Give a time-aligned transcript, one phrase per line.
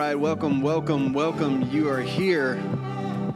[0.00, 1.70] right, welcome, welcome, welcome.
[1.70, 2.58] You are here.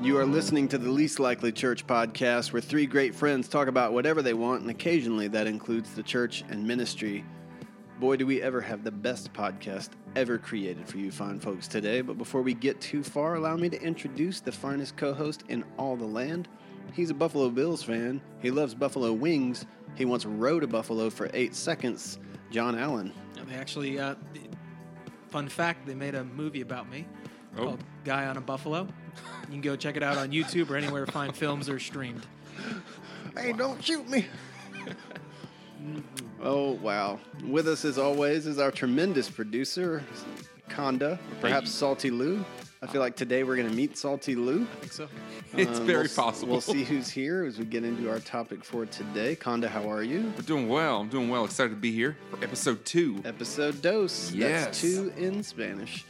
[0.00, 3.92] You are listening to the Least Likely Church podcast, where three great friends talk about
[3.92, 7.22] whatever they want, and occasionally that includes the church and ministry.
[8.00, 12.00] Boy, do we ever have the best podcast ever created for you fine folks today.
[12.00, 15.64] But before we get too far, allow me to introduce the finest co host in
[15.76, 16.48] all the land.
[16.94, 18.22] He's a Buffalo Bills fan.
[18.40, 19.66] He loves Buffalo wings.
[19.96, 22.18] He once rode a buffalo for eight seconds.
[22.50, 23.12] Jon Allen.
[23.48, 24.14] They actually, uh,
[25.34, 27.04] fun fact, they made a movie about me
[27.58, 27.64] Oh.
[27.64, 28.86] called Guy on a Buffalo.
[29.46, 32.24] You can go check it out on YouTube or anywhere fine films are streamed.
[33.36, 34.26] Hey, don't shoot me.
[35.82, 36.00] Mm-hmm.
[36.40, 37.18] oh, wow.
[37.48, 40.04] With us, as always, is our tremendous producer,
[40.70, 42.44] Conda, or perhaps Salty Lou.
[42.84, 44.62] I feel like today we're going to meet Salty Lou.
[44.62, 45.08] I think so.
[45.56, 46.52] It's Um, very we'll possible.
[46.52, 49.34] We'll see who's here as we get into our topic for today.
[49.36, 50.32] Conda, how are you?
[50.36, 51.00] We're doing well.
[51.00, 51.44] I'm doing well.
[51.46, 53.22] Excited to be here for episode two.
[53.24, 54.26] Episode dos.
[54.30, 54.80] That's Yes.
[54.82, 56.04] two in Spanish.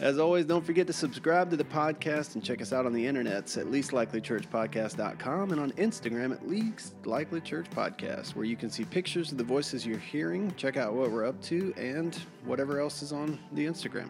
[0.00, 3.04] As always, don't forget to subscribe to the podcast and check us out on the
[3.04, 8.84] internets at leastlikelychurchpodcast.com and on Instagram at Least Likely Church Podcast, where you can see
[8.84, 12.14] pictures of the voices you're hearing, check out what we're up to, and
[12.44, 14.08] whatever else is on the Instagram.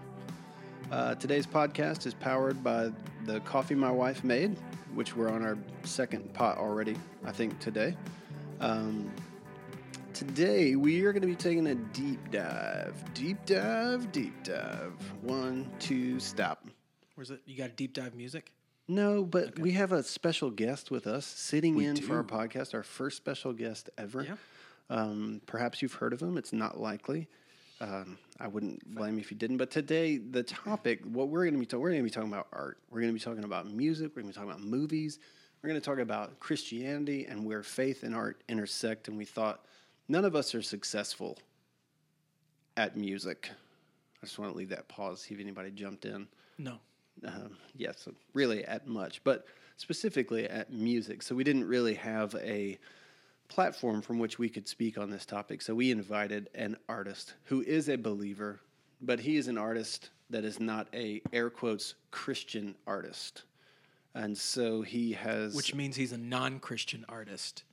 [0.92, 2.90] Uh, today's podcast is powered by
[3.24, 4.54] the coffee my wife made,
[4.92, 7.96] which we're on our second pot already, I think, today.
[8.60, 9.10] Um,
[10.12, 12.94] today, we are going to be taking a deep dive.
[13.14, 14.92] Deep dive, deep dive.
[15.22, 16.68] One, two, stop.
[17.14, 17.40] Where's it?
[17.46, 18.52] You got deep dive music?
[18.86, 22.74] No, but we have a special guest with us sitting We in for our podcast,
[22.74, 24.24] our first special guest ever.
[24.24, 24.34] Yeah.
[24.90, 26.36] Um, perhaps you've heard of him.
[26.36, 27.28] It's not likely.
[27.80, 29.58] Um, I wouldn't blame you if you didn't.
[29.58, 32.32] But today, the topic, what we're going to be talking, we're going to be talking
[32.32, 32.78] about art.
[32.90, 34.10] We're going to be talking about music.
[34.16, 35.20] We're going to be talking about movies.
[35.62, 39.06] We're going to talk about Christianity and where faith and art intersect.
[39.06, 39.64] And we thought
[40.08, 41.38] none of us are successful
[42.76, 43.48] at music.
[44.22, 46.26] I just want to leave that pause, see if anybody jumped in
[46.58, 46.78] No.
[47.24, 51.22] um, yes, really at much, but specifically at music.
[51.22, 52.78] So we didn't really have a
[53.52, 55.60] platform from which we could speak on this topic.
[55.60, 58.60] So we invited an artist who is a believer,
[59.02, 63.42] but he is an artist that is not a air quotes Christian artist.
[64.14, 67.64] And so he has Which means he's a non Christian artist,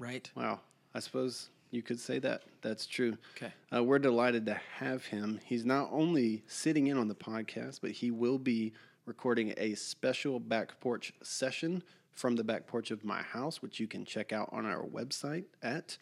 [0.00, 0.28] right?
[0.34, 0.60] Wow,
[0.94, 2.42] I suppose you could say that.
[2.62, 3.16] That's true.
[3.36, 3.52] Okay.
[3.74, 5.38] Uh, we're delighted to have him.
[5.44, 8.72] He's not only sitting in on the podcast, but he will be
[9.06, 11.82] recording a special back porch session
[12.18, 15.44] from the back porch of my house, which you can check out on our website
[15.62, 15.96] at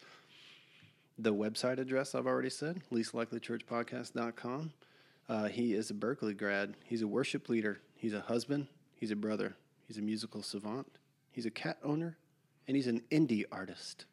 [1.19, 4.71] the website address I've already said, leastlikelychurchpodcast.com.
[5.29, 6.73] Uh, he is a Berkeley grad.
[6.85, 7.79] He's a worship leader.
[7.95, 8.65] He's a husband.
[8.95, 9.55] He's a brother.
[9.87, 10.87] He's a musical savant.
[11.31, 12.17] He's a cat owner.
[12.67, 14.05] And he's an indie artist.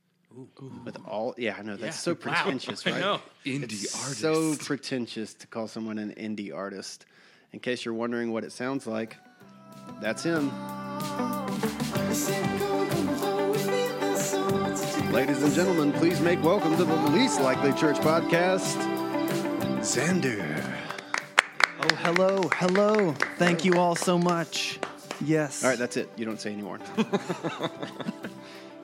[0.84, 2.12] With all, yeah, I know that's Yeah.
[2.12, 2.16] so Wow.
[2.20, 3.00] pretentious, I right?
[3.00, 3.20] know.
[3.46, 4.20] Indie It's artist.
[4.20, 7.06] So pretentious to call someone an indie artist.
[7.52, 9.16] In case you're wondering what it sounds like,
[10.00, 10.50] that's him.
[15.12, 18.76] Ladies and gentlemen, please make welcome to the Least Likely Church podcast,
[19.80, 20.62] Zander.
[21.80, 23.12] Oh, hello, hello.
[23.36, 24.78] Thank you all so much.
[25.24, 25.64] Yes.
[25.64, 26.08] All right, that's it.
[26.14, 26.78] You don't say anymore.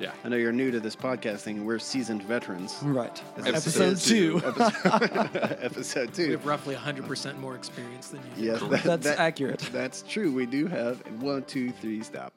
[0.01, 0.11] yeah.
[0.25, 2.79] I know you're new to this podcast thing, and we're seasoned veterans.
[2.83, 3.23] Right.
[3.47, 4.43] Episode Episode two.
[4.45, 5.31] Episode,
[5.63, 8.43] episode We have roughly 100% more experience than you.
[8.43, 8.43] do.
[8.43, 9.61] Yes, that- That's that- accurate.
[9.73, 10.33] That's true.
[10.33, 12.33] We do have one, two, three, stop.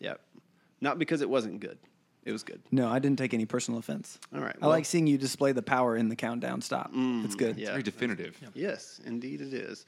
[0.00, 0.20] Yep.
[0.80, 1.78] Not because it wasn't good.
[2.24, 2.62] It was good.
[2.70, 4.18] No, I didn't take any personal offense.
[4.34, 6.90] All right, I well- like seeing you display the power in the countdown stop.
[6.94, 7.58] it's good.
[7.58, 7.70] yeah.
[7.70, 8.38] Very definitive.
[8.54, 9.84] Yes, indeed it is.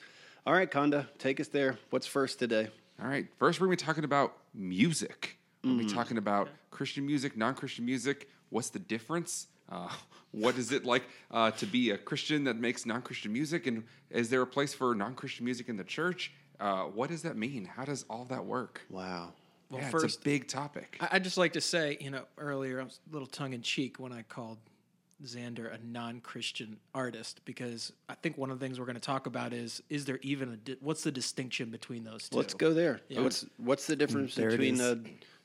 [0.47, 1.79] All right, Conda, take us there.
[1.91, 2.69] What's first today?
[3.03, 3.27] All right.
[3.39, 5.39] First, we're going to be talking about music.
[5.65, 8.29] We're going to be talking about Christian music, non Christian music.
[8.51, 9.49] What's the difference?
[9.69, 9.89] Uh,
[10.31, 13.67] what is it like uh, to be a Christian that makes non Christian music?
[13.67, 16.33] And is there a place for non Christian music in the church?
[16.61, 17.65] Uh, what does that mean?
[17.65, 18.83] How does all that work?
[18.89, 19.33] Wow.
[19.71, 20.97] Well, yeah, first, it's a big topic.
[21.01, 23.63] I- I'd just like to say, you know, earlier I was a little tongue in
[23.63, 24.59] cheek when I called
[25.25, 29.27] Zander a non-Christian artist because I think one of the things we're going to talk
[29.27, 32.75] about is is there even a di- what's the distinction between those 2 Let's go
[32.75, 33.01] there.
[33.09, 33.23] Yeah.
[33.23, 34.99] What's what's the difference There between a.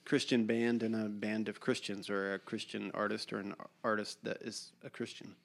[0.04, 3.54] Christian band and a band of Christians, or a Christian artist or an
[3.84, 5.36] artist that is a Christian?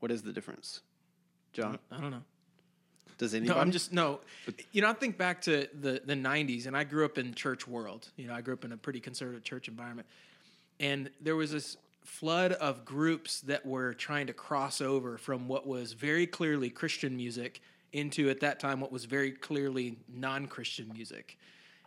[0.00, 0.82] What is the difference,
[1.54, 1.78] Jon?
[1.90, 2.22] I don't know.
[3.18, 3.54] Does anybody?
[3.56, 4.20] No, I'm just no.
[4.72, 7.66] You know, I think back to the the '90s, and I grew up in church
[7.66, 8.08] world.
[8.16, 10.06] You know, I grew up in a pretty conservative church environment,
[10.80, 15.66] and there was this flood of groups that were trying to cross over from what
[15.66, 17.60] was very clearly Christian music
[17.92, 21.38] into at that time what was very clearly non-Christian music,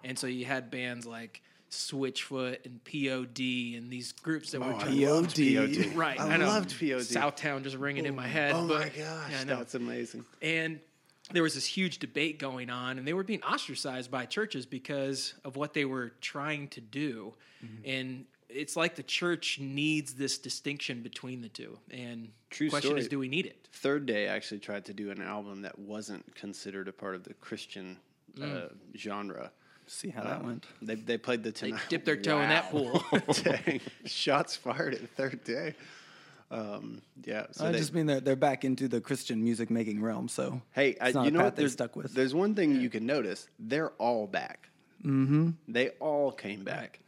[0.03, 4.75] and so you had bands like Switchfoot and POD and these groups that were Oh,
[4.77, 5.95] I trying loved POD.
[5.95, 6.19] right.
[6.19, 6.47] I know.
[6.47, 7.01] loved POD.
[7.01, 8.53] Southtown just ringing in my head.
[8.55, 10.25] Oh but- my gosh, yeah, that's amazing.
[10.41, 10.79] And
[11.31, 15.33] there was this huge debate going on, and they were being ostracized by churches because
[15.45, 17.33] of what they were trying to do.
[17.63, 17.89] Mm-hmm.
[17.89, 21.77] And it's like the church needs this distinction between the two.
[21.91, 23.01] And True the question story.
[23.01, 23.67] is, do we need it?
[23.73, 27.35] Third Day actually tried to do an album that wasn't considered a part of the
[27.35, 27.97] Christian
[28.41, 29.51] uh, genre.
[29.85, 30.65] See how that went.
[30.83, 31.81] They they played the They tonight.
[31.89, 33.03] dipped their toe in that pool.
[33.43, 33.81] Dang.
[34.05, 35.75] Shots fired at Third Day.
[36.51, 37.45] Um, yeah.
[37.51, 40.27] So I they, just mean they're they're back into the Christian music making realm.
[40.27, 41.55] So hey, I, not you a know path what?
[41.55, 42.13] they There's, stuck with.
[42.13, 43.47] there's one thing you can notice.
[43.59, 44.69] They're all back.
[45.03, 45.51] Mm-hmm.
[45.67, 46.99] They all came back.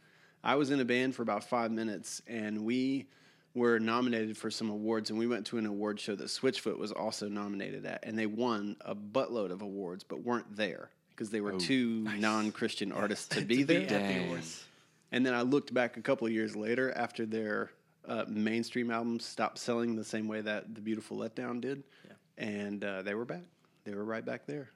[0.44, 3.06] I was in a band for about five minutes, and we
[3.54, 6.90] were nominated for some awards, and we went to an award show that Switchfoot was
[6.90, 11.40] also nominated at, and they won a buttload of awards, but weren't there because they
[11.40, 13.82] were too non-Christian artists to be there.
[13.82, 14.64] at the awards.
[15.12, 17.70] And then I looked back a couple of years later after their
[18.06, 21.84] uh, mainstream albums stopped selling the same way that The Beautiful Letdown did.
[22.38, 23.44] And uh, they were back.
[23.84, 24.70] They were right back there.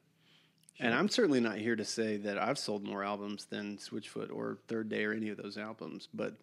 [0.78, 4.58] And I'm certainly not here to say that I've sold more albums than Switchfoot or
[4.68, 6.34] Third Day or any of those albums, but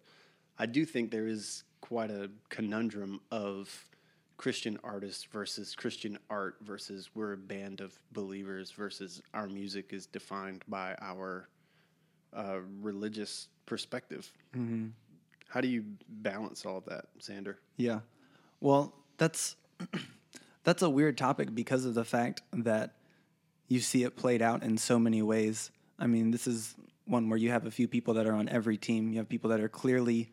[0.58, 3.86] I do think there is quite a conundrum of
[4.36, 10.06] Christian artists versus Christian art versus we're a band of believers versus our music is
[10.06, 11.48] defined by our
[12.32, 14.32] uh, religious perspective.
[15.48, 17.56] How do you balance all of that, Zander?
[17.76, 18.00] Yeah.
[18.60, 19.56] Well, that's
[20.64, 22.94] that's a weird topic because of the fact that
[23.68, 25.70] you see it played out in so many ways.
[25.98, 26.74] I mean, this is
[27.06, 29.12] one where you have a few people that are on every team.
[29.12, 30.32] You have people that are clearly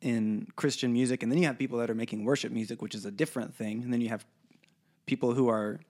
[0.00, 3.04] in Christian music, and then you have people that are making worship music, which is
[3.04, 3.82] a different thing.
[3.82, 4.26] And then you have
[5.06, 5.80] people who are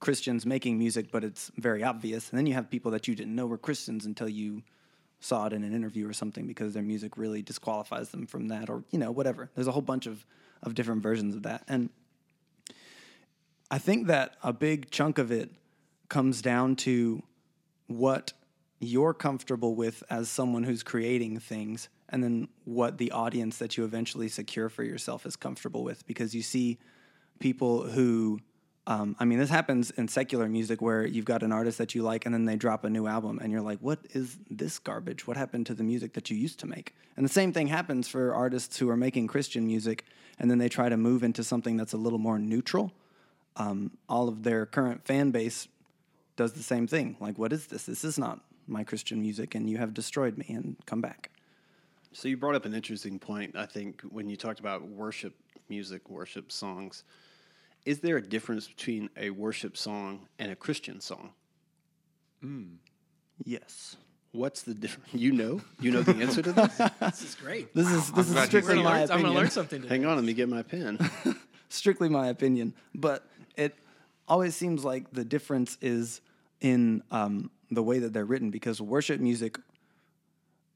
[0.00, 2.30] Christians making music, but it's very obvious.
[2.30, 4.62] And then you have people that you didn't know were Christians until you
[5.22, 8.68] saw it in an interview or something because their music really disqualifies them from that
[8.68, 9.50] or you know whatever.
[9.54, 10.26] There's a whole bunch of
[10.62, 11.64] of different versions of that.
[11.68, 11.90] And
[13.70, 15.50] i think that a big chunk of it
[16.10, 17.22] comes down to
[17.86, 18.34] what
[18.80, 23.84] you're comfortable with as someone who's creating things and then what the audience that you
[23.84, 26.06] eventually secure for yourself is comfortable with.
[26.06, 26.78] Because you see
[27.38, 28.40] people who
[28.86, 32.02] um, I mean, this happens in secular music where you've got an artist that you
[32.02, 35.26] like and then they drop a new album and you're like, what is this garbage?
[35.26, 36.94] What happened to the music that you used to make?
[37.16, 40.04] And the same thing happens for artists who are making Christian music
[40.38, 42.92] and then they try to move into something that's a little more neutral.
[43.54, 45.68] Um, all of their current fan base
[46.34, 47.16] does the same thing.
[47.20, 47.84] Like, what is this?
[47.84, 51.30] This is not my Christian music and you have destroyed me and come back.
[52.12, 53.54] So you brought up an interesting point.
[53.54, 55.34] I think when you talked about worship
[55.68, 57.04] music, worship songs,
[57.84, 61.30] is there a difference between a worship song and a Christian song?
[63.44, 63.96] Yes.
[64.32, 65.08] What's the difference?
[65.12, 66.80] You know, you know the answer to this.
[67.00, 67.74] This is great.
[67.74, 69.96] This is this glad is you strictly said my I'm going to learn something today.
[69.96, 70.98] Hang on, let me get my pen.
[71.68, 73.26] strictly my opinion, but
[73.56, 73.76] it
[74.26, 76.20] always seems like the difference is
[76.60, 79.58] in um, the way that they're written because worship music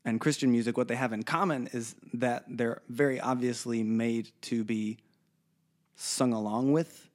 [0.05, 4.65] and Christian music, what they have in common is that they're very obviously made to
[4.65, 4.99] be
[5.97, 7.09] sung along with.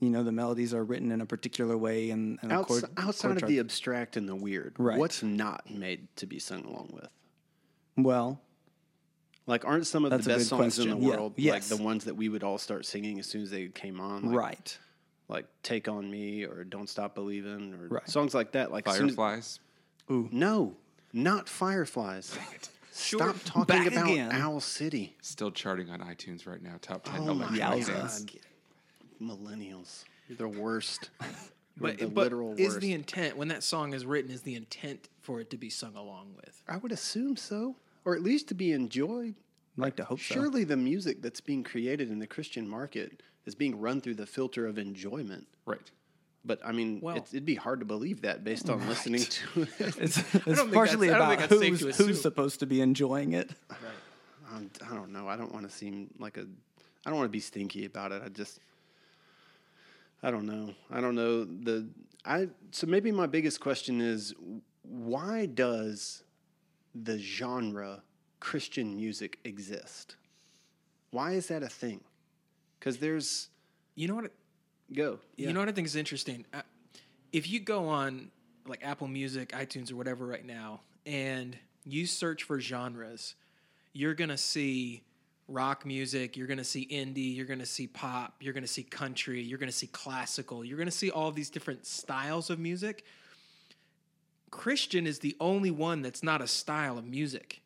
[0.00, 2.84] You know, the melodies are written in a particular way, and, and a Outs- chord,
[2.96, 4.98] outside chord of the abstract and the weird, Right.
[4.98, 7.08] what's not made to be sung along with?
[7.96, 8.40] well,
[9.46, 11.08] Like, aren't some of the best good songs in the question.
[11.08, 11.16] Yeah.
[11.16, 11.52] world Yes.
[11.70, 14.26] like the ones that we would all start singing as soon as they came on?
[14.26, 14.78] Like, right,
[15.28, 18.08] Like "Take on Me" or "Don't Stop Believing" or Right.
[18.08, 18.70] songs like that.
[18.72, 19.60] Like as soon as- Fireflies.
[20.08, 20.76] no,
[21.12, 22.36] not Fireflies.
[22.94, 24.32] Stop talking Back about again.
[24.32, 25.16] Owl City.
[25.22, 26.74] Still charting on iTunes right now.
[26.82, 28.20] Top 10 Oh my electronic dance.
[28.24, 28.40] God.
[29.20, 30.04] Millennials.
[30.28, 31.10] You're the worst.
[31.20, 31.28] You're
[31.78, 32.80] But, the but literal is worst.
[32.80, 35.96] the intent, when that song is written, is the intent for it to be sung
[35.96, 36.62] along with?
[36.68, 37.76] I would assume so.
[38.04, 39.36] Or at least to be enjoyed.
[39.78, 40.34] I'd like to hope so.
[40.34, 44.26] Surely the music that's being created in the Christian market is being run through the
[44.26, 45.46] filter of enjoyment.
[45.64, 45.90] Right.
[46.44, 49.62] But I mean, Well- it's, it'd be hard to believe that based on listening to
[49.62, 49.68] it.
[49.98, 52.80] It's, it's partially that's- I don't about think that's safe who's, who's supposed to be
[52.80, 53.50] enjoying it.
[54.52, 55.28] Um, I don't know.
[55.28, 56.46] I don't want to seem like a.
[57.06, 58.22] I don't want to be stinky about it.
[58.24, 58.58] I just.
[60.22, 60.74] I don't know.
[60.90, 61.88] I don't know the.
[62.24, 64.34] I so maybe my biggest question is
[64.82, 66.22] why does
[66.94, 68.02] the genre
[68.40, 70.16] Christian music exist?
[71.10, 72.00] Why is that a thing?
[72.78, 73.48] Because there's
[73.94, 74.32] You know what?
[74.92, 75.18] Go.
[75.36, 76.44] You know what I think is interesting?
[76.52, 76.62] Uh,
[77.32, 78.30] If you go on
[78.66, 83.34] like Apple Music, iTunes, or whatever right now, and you search for genres,
[83.92, 85.02] you're gonna see
[85.48, 89.58] rock music, you're gonna see indie, you're gonna see pop, you're gonna see country, you're
[89.58, 93.04] gonna see classical, you're gonna see all these different styles of music.
[94.50, 97.60] Christian is the only one that's not a style of music.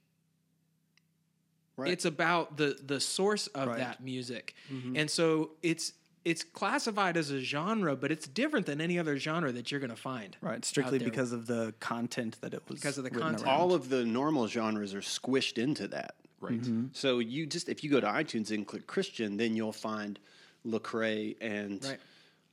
[1.76, 1.92] Right.
[1.92, 3.78] It's about the the source of Right.
[3.78, 4.54] that music,
[4.94, 5.92] and so it's
[6.26, 9.90] it's classified as a genre, but it's different than any other genre that you're going
[9.90, 10.36] to find.
[10.40, 11.08] Right, out strictly there.
[11.08, 13.44] because of the content that it was Because of the content.
[13.44, 13.56] around.
[13.60, 16.16] All of the normal genres are squished into that.
[16.40, 16.60] Right.
[16.92, 20.18] So you just if you go to iTunes and click Christian, then you'll find
[20.66, 21.98] Lecrae and Right.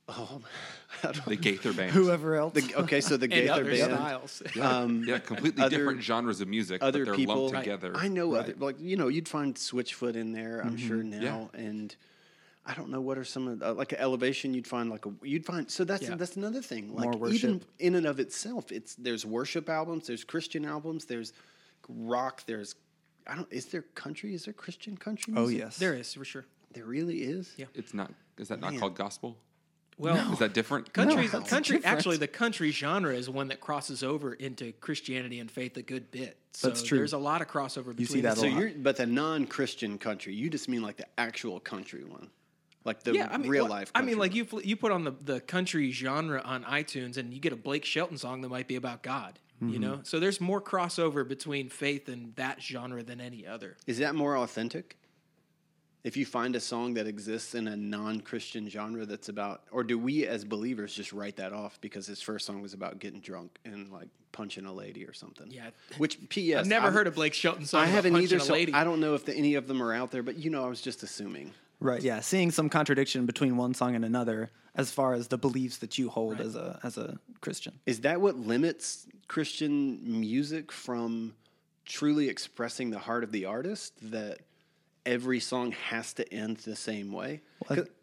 [0.08, 0.40] oh,
[1.26, 1.90] The Gaither band.
[1.90, 2.54] whoever else.
[2.54, 4.42] the, okay, so the Gaither other band, styles.
[4.60, 7.42] um, Yeah, completely Other- different genres of music, other but they're people.
[7.46, 7.92] lumped together.
[7.96, 10.60] I know other like you know you'd find Switchfoot in there.
[10.64, 11.20] I'm sure Mm-hmm.
[11.24, 11.94] now and.
[12.66, 14.54] I don't know what are some of the, like an elevation.
[14.54, 16.14] You'd find like a you'd find so that's Yeah.
[16.16, 16.94] that's another thing.
[16.94, 17.64] Like More even worship.
[17.78, 21.32] in and of itself, it's there's worship albums, there's Christian albums, there's
[21.88, 22.74] rock, there's
[23.26, 24.34] I don't is there country?
[24.34, 25.34] Is there Christian country?
[25.36, 26.44] oh yes, There is for sure.
[26.72, 27.52] there really is.
[27.56, 27.66] Yeah.
[27.74, 28.12] It's not.
[28.38, 28.72] Is that Man.
[28.74, 29.36] not called gospel?
[29.96, 30.92] Well, Is that different?
[30.92, 31.76] country, No, it's country.
[31.76, 31.96] different.
[31.96, 36.10] Actually, the country genre is one that crosses over into Christianity and faith a good
[36.10, 36.36] bit.
[36.52, 36.98] So That's true.
[36.98, 38.06] There's a lot of crossover between.
[38.08, 38.58] see that the a So lot.
[38.58, 42.28] you're but the non-Christian country, you just mean like the actual country one,
[42.84, 43.90] like the yeah, I mean, real well, life.
[43.94, 47.40] I mean, like you you put on the the country genre on iTunes, and you
[47.40, 49.38] get a Blake Shelton song that might be about God.
[49.62, 49.72] Mm-hmm.
[49.72, 53.76] You know, so there's more crossover between faith and that genre than any other.
[53.86, 54.98] Is that more authentic?
[56.02, 59.98] If you find a song that exists in a non-Christian genre that's about, or do
[59.98, 63.58] we as believers just write that off because his first song was about getting drunk
[63.64, 65.50] and like punching a lady or something?
[65.50, 65.70] Yeah.
[65.96, 66.60] Which P.S.
[66.60, 67.80] I've never I'm- heard a Blake Shelton song.
[67.80, 68.36] I haven't either.
[68.36, 68.54] A So.
[68.54, 70.68] I don't know if the, any of them are out there, but you know, I
[70.68, 71.52] was just assuming.
[71.80, 72.02] Right.
[72.02, 75.98] Yeah, seeing some contradiction between one song and another, as far as the beliefs that
[75.98, 77.78] you hold as a as a Christian.
[77.86, 81.34] Is that what limits Christian music from
[81.84, 83.94] truly expressing the heart of the artist?
[84.10, 84.38] That
[85.06, 87.42] every song has to end the same way?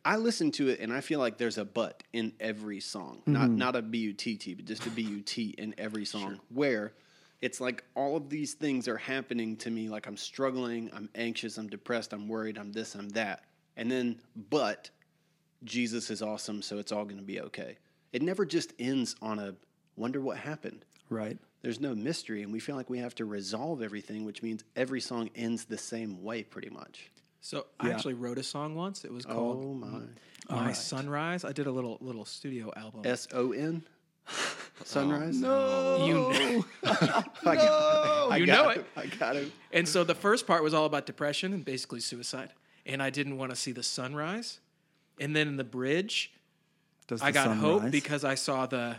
[0.06, 3.34] I listen to it and I feel like there's a but in every song, mm-hmm.
[3.34, 6.94] not not a B U T T, but just a BUT in every song, where
[7.42, 9.90] it's like all of these things are happening to me.
[9.90, 13.46] Like I'm struggling, I'm anxious, I'm depressed, I'm worried, I'm this, I'm that,
[13.78, 14.90] and then but
[15.64, 17.78] Jesus is awesome, so it's all going to be okay.
[18.14, 19.56] It never just ends on a
[19.96, 20.86] wonder what happened.
[21.10, 21.38] Right.
[21.62, 25.00] There's no mystery, and we feel like we have to resolve everything, which means every
[25.00, 27.12] song ends the same way, pretty much.
[27.42, 29.04] So I actually wrote a song once.
[29.06, 30.02] It was called Oh my!
[30.50, 31.44] My Sunrise.
[31.46, 33.02] I did a little little studio album.
[33.06, 33.84] S O N,
[34.84, 35.38] sunrise.
[35.38, 35.50] No.
[35.52, 36.06] Oh.
[36.06, 37.26] You I
[37.56, 38.78] got, I You got know it.
[38.80, 38.86] it.
[38.96, 39.52] I got it.
[39.72, 42.52] And so the first part was all about depression and basically suicide.
[42.86, 44.60] And I didn't want to see the sunrise.
[45.20, 46.32] And then in the bridge,
[47.08, 47.92] Does I the got sun hope rise?
[47.92, 48.98] because I saw the,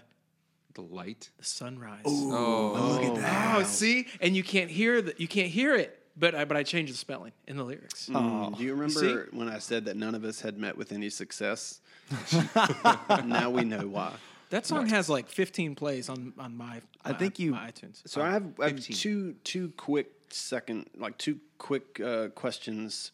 [0.75, 1.31] The light.
[1.39, 2.03] the sunrise.
[2.05, 3.57] Oh, Look at that.
[3.59, 4.07] Oh, see?
[4.21, 5.99] And you can't hear the, you can't hear it.
[6.15, 8.11] But I, but I changed the spelling in the lyrics.
[8.11, 9.37] Mm, Do you remember See?
[9.37, 11.81] when I said that none of us had met with any success?
[13.25, 14.13] now we know why.
[14.51, 18.03] That song has like 15 plays on on my, I my- think you- my iTunes.
[18.07, 23.13] So I have, I have two two quick second like two quick uh, questions,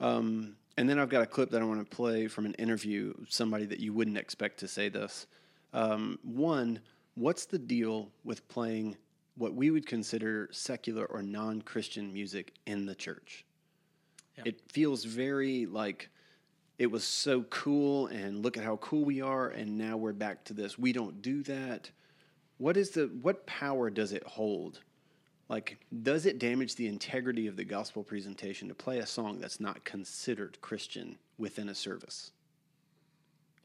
[0.00, 3.14] um, and then I've got a clip that I want to play from an interview
[3.28, 5.26] somebody that you wouldn't expect to say this.
[5.72, 6.80] Um, one,
[7.14, 8.96] what's the deal with playing
[9.36, 13.44] what we would consider secular or non-Christian music in the church?
[14.36, 14.44] Yeah.
[14.46, 16.10] It feels very like
[16.78, 20.44] it was so cool, and look at how cool we are, and now we're back
[20.44, 20.78] to this.
[20.78, 21.90] We don't do that.
[22.58, 24.80] What is the what power does it hold?
[25.48, 29.60] Like, does it damage the integrity of the gospel presentation to play a song that's
[29.60, 32.32] not considered Christian within a service?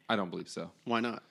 [0.07, 0.69] I don't believe so.
[0.83, 1.23] Why not?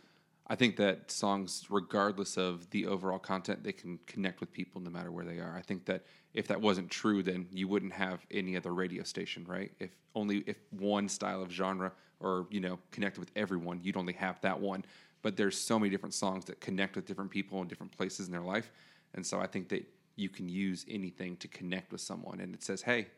[0.48, 4.90] I think that songs, regardless of the overall content, they can connect with people no
[4.90, 5.54] matter where they are.
[5.56, 6.02] I think that
[6.34, 9.70] if that wasn't true, then you wouldn't have any other radio station, right?
[9.78, 14.14] If only if one style of genre or you know connected with everyone, you'd only
[14.14, 14.84] have that one.
[15.22, 18.32] But there's so many different songs that connect with different people in different places in
[18.32, 18.72] their life,
[19.14, 19.86] and so I think that
[20.20, 23.08] you can use anything to connect with someone, and it says, "Hey,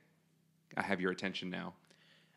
[0.76, 1.74] I have your attention now."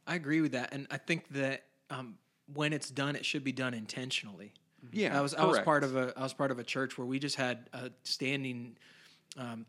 [0.07, 2.17] I agree with that, and I think that um,
[2.53, 4.53] when it's done, it should be done intentionally.
[4.91, 7.07] Yeah, I was I was part of a I was part of a church where
[7.07, 8.77] we just had a standing
[9.37, 9.65] um,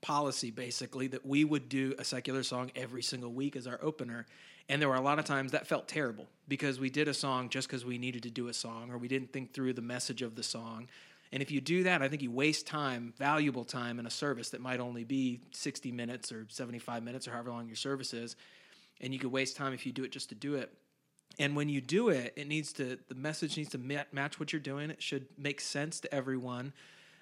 [0.00, 4.26] policy basically that we would do a secular song every single week as our opener,
[4.68, 7.48] and there were a lot of times that felt terrible because we did a song
[7.48, 10.22] just because we needed to do a song or we didn't think through the message
[10.22, 10.88] of the song.
[11.32, 14.50] And if you do that, I think you waste time, valuable time in a service
[14.50, 18.36] that might only be 60 minutes or 75 minutes or however long your service is.
[19.00, 20.72] And you could waste time if you do it just to do it.
[21.38, 24.60] And when you do it, it needs to the message needs to match what you're
[24.60, 24.90] doing.
[24.90, 26.74] It should make sense to everyone.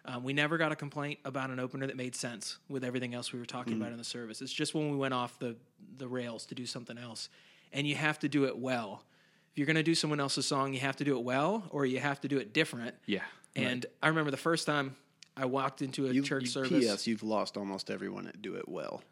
[0.04, 3.32] Um, we never got a complaint about an opener that made sense with everything else
[3.32, 4.40] we were talking about in the service.
[4.40, 5.56] It's just when we went off the
[5.98, 7.28] the rails to do something else,
[7.72, 9.04] and you have to do it well.
[9.52, 11.84] If you're going to do someone else's song, you have to do it well, or
[11.84, 12.94] you have to do it different.
[13.06, 13.24] Yeah,
[13.56, 14.96] And I remember the first time
[15.36, 16.70] I walked into a You, church you- service.
[16.70, 17.06] P.S.
[17.06, 19.02] You've lost almost everyone that do it well,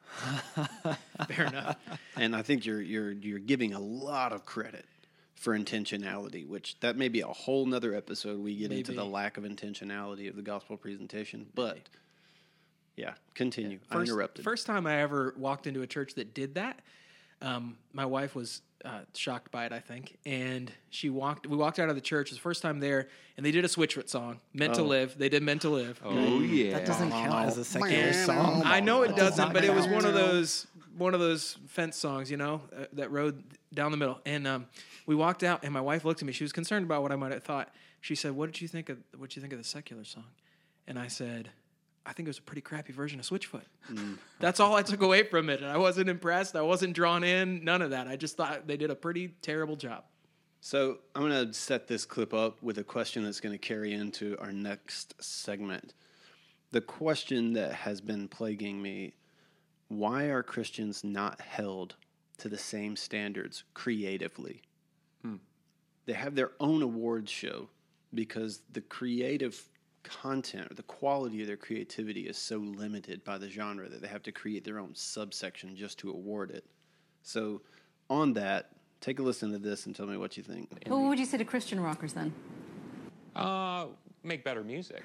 [1.28, 1.76] Fair enough.
[2.16, 4.84] and I think you're you're you're giving a lot of credit
[5.34, 8.40] for intentionality, which that may be a whole nother episode.
[8.40, 11.78] We get into the lack of intentionality of the gospel presentation, but
[12.96, 13.78] yeah, continue.
[13.90, 14.44] I First, interrupted.
[14.44, 16.80] First time I ever walked into a church that did that,
[17.42, 19.72] um, my wife was uh, shocked by it.
[19.72, 21.46] I think, and she walked.
[21.46, 22.28] We walked out of the church.
[22.28, 25.18] It was the first time there, and they did a Switchfoot song, "Meant to Live."
[25.18, 26.72] They did "Meant to Live." Oh yeah.
[26.72, 28.62] That doesn't count as a secular And song.
[28.64, 30.66] I know it does doesn't, not but it was one of those
[30.96, 33.42] one of those fence songs, you know, uh, that rode
[33.72, 34.20] down the middle.
[34.26, 34.66] And um,
[35.06, 36.32] we walked out, and my wife looked at me.
[36.32, 37.72] She was concerned about what I might have thought.
[38.00, 40.24] She said, "What did you think of what did you think of the secular song?"
[40.86, 41.50] And I said,
[42.08, 44.18] "I think it was a pretty crappy version of Switchfoot." Mm.
[44.40, 45.60] That's all I took away from it.
[45.60, 46.56] And I wasn't impressed.
[46.56, 47.64] I wasn't drawn in.
[47.64, 48.08] None of that.
[48.08, 50.04] I just thought they did a pretty terrible job.
[50.60, 53.92] So I'm going to set this clip up with a question that's going to carry
[53.92, 55.94] into our next segment.
[56.72, 59.14] The question that has been plaguing me
[59.88, 61.96] why are Christians not held
[62.38, 64.62] to the same standards creatively?
[65.22, 65.36] Hmm.
[66.04, 67.70] They have their own awards show
[68.12, 69.68] because the creative
[70.08, 74.08] content or the quality of their creativity is so limited by the genre that they
[74.08, 76.64] have to create their own subsection just to award it.
[77.22, 77.60] So,
[78.10, 80.70] on that, take a listen to this and tell me what you think.
[80.86, 82.32] Well, what would you say to Christian rockers then?
[83.36, 83.86] Uh,
[84.22, 85.04] make better music.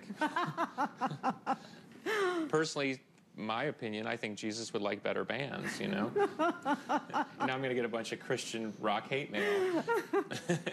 [2.50, 3.00] Personally,
[3.36, 6.12] my opinion, I think Jesus would like better bands, you know?
[6.40, 9.84] now I'm going to get a bunch of Christian rock hate mail.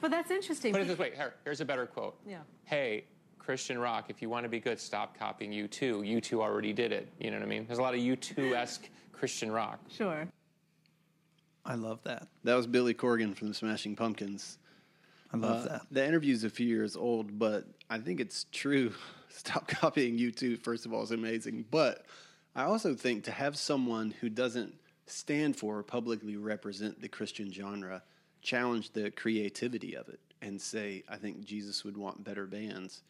[0.00, 0.72] But that's interesting.
[0.72, 2.16] Put it this way here, here's a better quote.
[2.26, 2.38] Yeah.
[2.64, 3.04] Hey,
[3.40, 6.06] Christian rock, if you want to be good, stop copying U2.
[6.06, 7.08] U2 already did it.
[7.18, 7.66] You know what I mean?
[7.66, 9.80] There's a lot of U2 esque Christian rock.
[9.90, 10.28] Sure.
[11.64, 12.28] I love that.
[12.44, 14.58] That was Billy Corgan from the Smashing Pumpkins.
[15.32, 15.82] I love Uh, that.
[15.90, 18.92] The interview's a few years old, but I think it's true.
[19.30, 21.64] Stop copying U2, first of all, is amazing.
[21.70, 22.04] But
[22.54, 24.74] I also think to have someone who doesn't
[25.06, 28.02] stand for or publicly represent the Christian genre
[28.42, 33.02] challenge the creativity of it and say, I think Jesus would want better bands.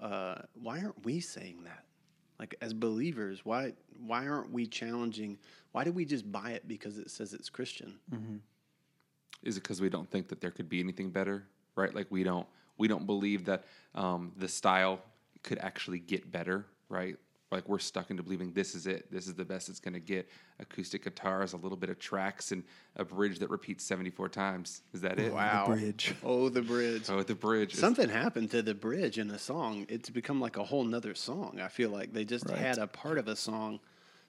[0.00, 1.84] Uh, why aren't we saying that?
[2.38, 3.74] Like as believers, why
[4.06, 5.38] why aren't we challenging?
[5.72, 7.98] Why do we just buy it because it says it's Christian?
[9.42, 11.44] Is it because we don't think that there could be anything better,
[11.76, 11.94] right?
[11.94, 12.46] Like we don't
[12.78, 15.00] we don't believe that um, the style
[15.42, 17.16] could actually get better, right?
[17.52, 20.00] Like we're stuck into believing this is it, this is the best it's going to
[20.00, 20.28] get.
[20.60, 22.62] Acoustic guitars, a little bit of tracks, and
[22.94, 24.82] a bridge that repeats seventy four times.
[24.92, 25.32] Is that it?
[25.32, 25.66] Wow.
[25.66, 26.14] bridge.
[26.22, 27.06] Oh, the bridge.
[27.10, 27.74] Oh, the bridge.
[27.74, 29.84] is- Something happened to the bridge in the song.
[29.88, 31.58] It's become like a whole nother song.
[31.60, 32.56] I feel like they just Right.
[32.58, 33.80] had a part of a song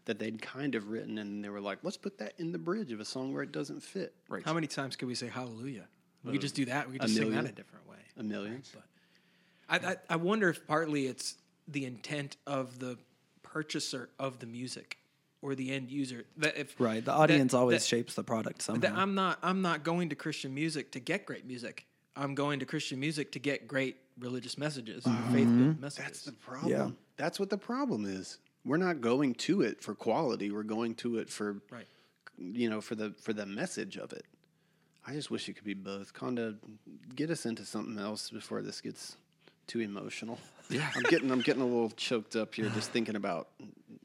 [0.05, 2.91] that they'd kind of written and they were like, let's put that in the bridge
[2.91, 4.15] of a song where it doesn't fit.
[4.29, 4.43] right.
[4.43, 5.87] How many times could we say hallelujah?
[6.23, 6.87] We could uh, just do that.
[6.87, 7.97] We could a just sing that a different way.
[8.17, 8.63] A million.
[8.73, 8.83] But
[9.69, 11.35] I, I, I wonder if partly it's
[11.67, 12.97] the intent of the
[13.51, 14.97] purchaser of the music
[15.41, 16.23] or the end user.
[16.37, 17.03] That if Right.
[17.03, 18.81] The audience that- always that- shapes the product somehow.
[18.81, 21.85] that I'm not I'm not going to Christian music to get great music.
[22.15, 25.33] I'm going to Christian music to get great religious messages, Mm-hmm.
[25.33, 26.05] faith-filled messages.
[26.05, 26.71] That's the problem.
[26.71, 26.89] Yeah.
[27.17, 28.37] That's what the problem is.
[28.63, 30.51] We're not going to it for quality.
[30.51, 31.87] We're going to it for right.
[32.37, 34.25] you know, for the for the message of it.
[35.07, 36.13] I just wish it could be both.
[36.13, 36.57] Conda,
[37.15, 39.17] get us into something else before this gets
[39.67, 40.37] too emotional.
[40.71, 40.89] Yeah.
[40.95, 43.47] I'm getting I'm getting a little choked up here just thinking about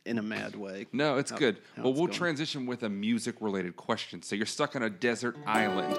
[0.04, 0.86] in a mad way.
[0.92, 1.56] No, it's how- good.
[1.76, 2.18] how Well, it's we'll going.
[2.18, 4.22] transition with a music related question.
[4.22, 5.96] So you're stuck on a desert island.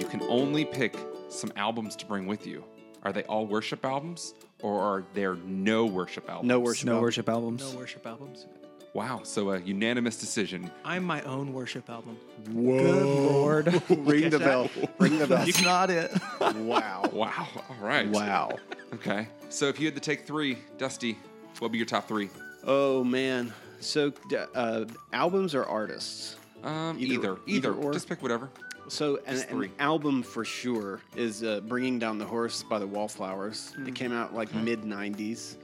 [0.00, 0.96] You can only pick
[1.28, 2.64] some albums to bring with you.
[3.02, 6.48] Are they all worship albums or are there no worship albums?
[6.48, 6.86] No worship.
[6.86, 7.02] no album.
[7.02, 7.72] worship albums.
[7.72, 8.46] No worship albums.
[8.94, 9.20] Wow.
[9.24, 10.70] So a unanimous decision.
[10.84, 12.16] I'm my own worship album.
[12.50, 12.78] Whoa.
[12.78, 13.82] Good lord.
[13.90, 14.70] Ring the bell.
[14.98, 15.44] Ring the bell.
[15.44, 16.10] That's not it.
[16.40, 17.10] wow.
[17.12, 17.48] Wow.
[17.68, 18.08] All right.
[18.08, 18.56] Wow.
[18.94, 19.28] Okay.
[19.48, 21.12] So if you had to take three, Dusty,
[21.54, 22.28] what would be your top three?
[22.64, 23.52] Oh man.
[23.80, 24.12] So
[24.54, 26.36] uh, albums or artists?
[26.62, 27.92] Um, Either- either, either or?
[27.92, 28.50] Just pick whatever.
[28.88, 33.72] So an, an album for sure is uh, "Bringing Down the Horse" by the Wallflowers.
[33.76, 33.86] Hmm.
[33.88, 35.56] It came out like mid '90s.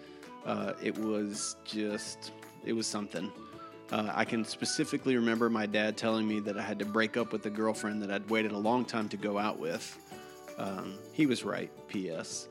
[0.46, 2.32] Uh, it was just,
[2.64, 3.30] it was something.
[3.92, 7.30] Uh, I can specifically remember my dad telling me that I had to break up
[7.32, 9.98] with a girlfriend that I'd waited a long time to go out with.
[10.56, 11.70] Um, he was right.
[11.88, 12.48] P.S.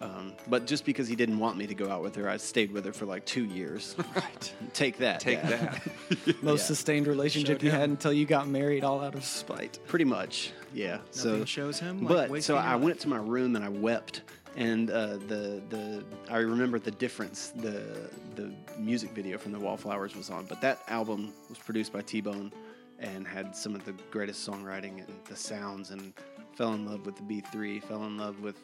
[0.00, 2.70] Um, but just because he didn't want me to go out with her, I stayed
[2.70, 3.96] with her for like two years.
[4.14, 4.54] Right.
[4.72, 5.18] Take that.
[5.20, 5.80] Take Dad.
[6.26, 6.42] that.
[6.42, 6.66] Most Yeah.
[6.66, 7.80] sustained relationship Showed you him.
[7.80, 9.78] had until you got married all out of spite.
[9.86, 10.52] Pretty much.
[10.72, 10.96] Yeah.
[10.98, 12.04] Nothing so shows him.
[12.04, 12.82] Like but so I life.
[12.82, 14.22] went to my room and I wept,
[14.56, 17.48] and uh, the the I remember the difference.
[17.56, 22.02] The the music video from the Wallflowers was on, but that album was produced by
[22.02, 22.52] T Bone
[23.00, 26.12] and had some of the greatest songwriting and the sounds, and
[26.54, 27.80] fell in love with the B three.
[27.80, 28.56] Fell in love with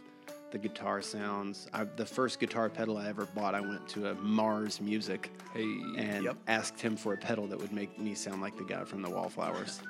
[0.55, 1.67] the guitar sounds.
[1.75, 5.65] I, the first guitar pedal I ever bought, I went to a Mars Music Hey.
[5.99, 9.03] and asked him for a pedal that would make me sound like the guy from
[9.03, 9.81] the Wallflowers.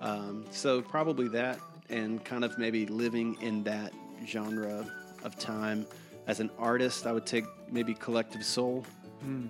[0.00, 1.60] Um, so probably that.
[1.90, 3.92] and kind of maybe living in that
[4.26, 4.86] genre
[5.24, 5.86] of time.
[6.26, 8.84] As an artist, I would take maybe Collective Soul.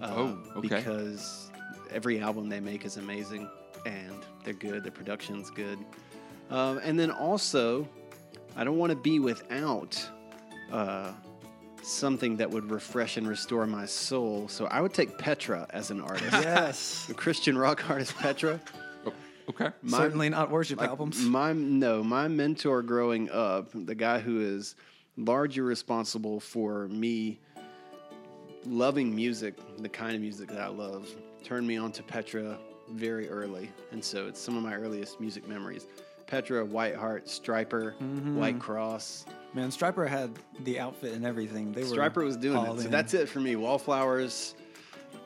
[0.02, 0.60] uh, Oh, okay.
[0.68, 1.50] Because
[1.92, 3.48] every album they make is amazing
[3.86, 5.78] and they're good, their production's good.
[6.50, 7.88] Um, and then also,
[8.56, 9.94] I don't want to be without
[10.72, 11.12] uh,
[11.82, 14.48] something that would refresh and restore my soul.
[14.48, 16.32] So I would take Petra as an artist.
[16.32, 17.04] Yes.
[17.08, 18.60] The Christian rock artist Petra.
[19.06, 19.12] Oh,
[19.50, 19.70] okay.
[19.82, 21.18] My- Certainly not worship like, albums.
[21.20, 24.74] My no, my mentor growing up, the guy who is
[25.16, 27.38] largely responsible for me
[28.66, 31.08] loving music, the kind of music that I love,
[31.44, 32.58] turned me on to Petra
[32.90, 35.86] very early, and so it's some of my earliest music memories.
[36.28, 38.38] Petra, Whiteheart, Stryper, Mm-hmm.
[38.38, 39.24] Whitecross.
[39.54, 41.72] Man, Stryper had the outfit and everything.
[41.72, 42.82] They were Stryper was doing all it.
[42.82, 43.56] So that's it for me.
[43.56, 44.54] Wallflowers,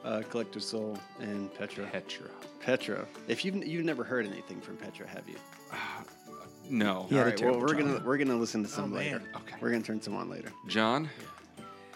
[0.04, 1.86] uh, Collective Soul, and Petra.
[1.86, 2.28] Petra.
[2.60, 3.06] Petra.
[3.28, 5.36] If you've you've never heard anything from Petra, have you?
[6.70, 7.06] No.
[7.10, 7.42] He had All a right.
[7.44, 7.86] Well, we're time.
[7.94, 8.98] gonna we're gonna listen to some Oh, man.
[8.98, 9.22] later.
[9.36, 9.56] Okay.
[9.60, 10.48] We're gonna turn some on later.
[10.68, 11.10] Jon,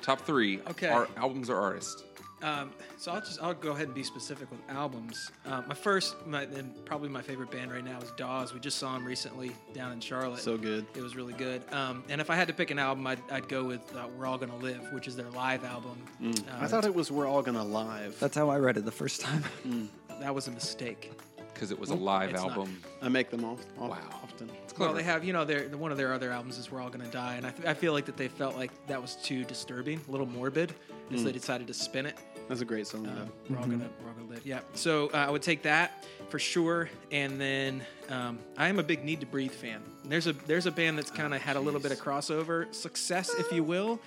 [0.02, 0.88] top three Okay.
[0.88, 2.02] Our albums or artists?
[2.42, 5.30] Um, so I'll just I'll go ahead and be specific with albums.
[5.46, 8.52] Uh, my first, my, and probably my favorite band right now is Dawes.
[8.52, 10.40] We just saw them recently down in Charlotte.
[10.40, 10.84] So good.
[10.94, 11.62] It was really good.
[11.72, 14.26] Um, and if I had to pick an album, I'd, I'd go with uh, "We're
[14.26, 15.96] All Gonna Live," which is their live album.
[16.22, 18.92] Uh, I thought it was "We're All Gonna Live." That's how I read it the
[18.92, 19.42] first time.
[20.20, 21.12] that was a mistake.
[21.54, 22.50] Because it was a live it's not.
[22.50, 22.82] album.
[23.00, 23.96] I make them all, all Wow.
[24.22, 24.50] often.
[24.78, 27.08] Well, they have, you know, their one of their other albums is "We're All Gonna
[27.10, 29.98] Die," and I, th- I feel like that they felt like that was too disturbing,
[30.06, 30.74] a little morbid,
[31.10, 32.16] and so they decided to spin it.
[32.48, 33.06] That's a great song.
[33.06, 34.46] Uh, we're all gonna we're all gonna live.
[34.46, 34.60] Yeah.
[34.74, 36.88] So uh, I would take that for sure.
[37.10, 39.82] And then um, I am a big Needtobreathe fan.
[40.04, 43.34] There's a there's a band that's kind of had a little bit of crossover success,
[43.38, 43.98] if you will.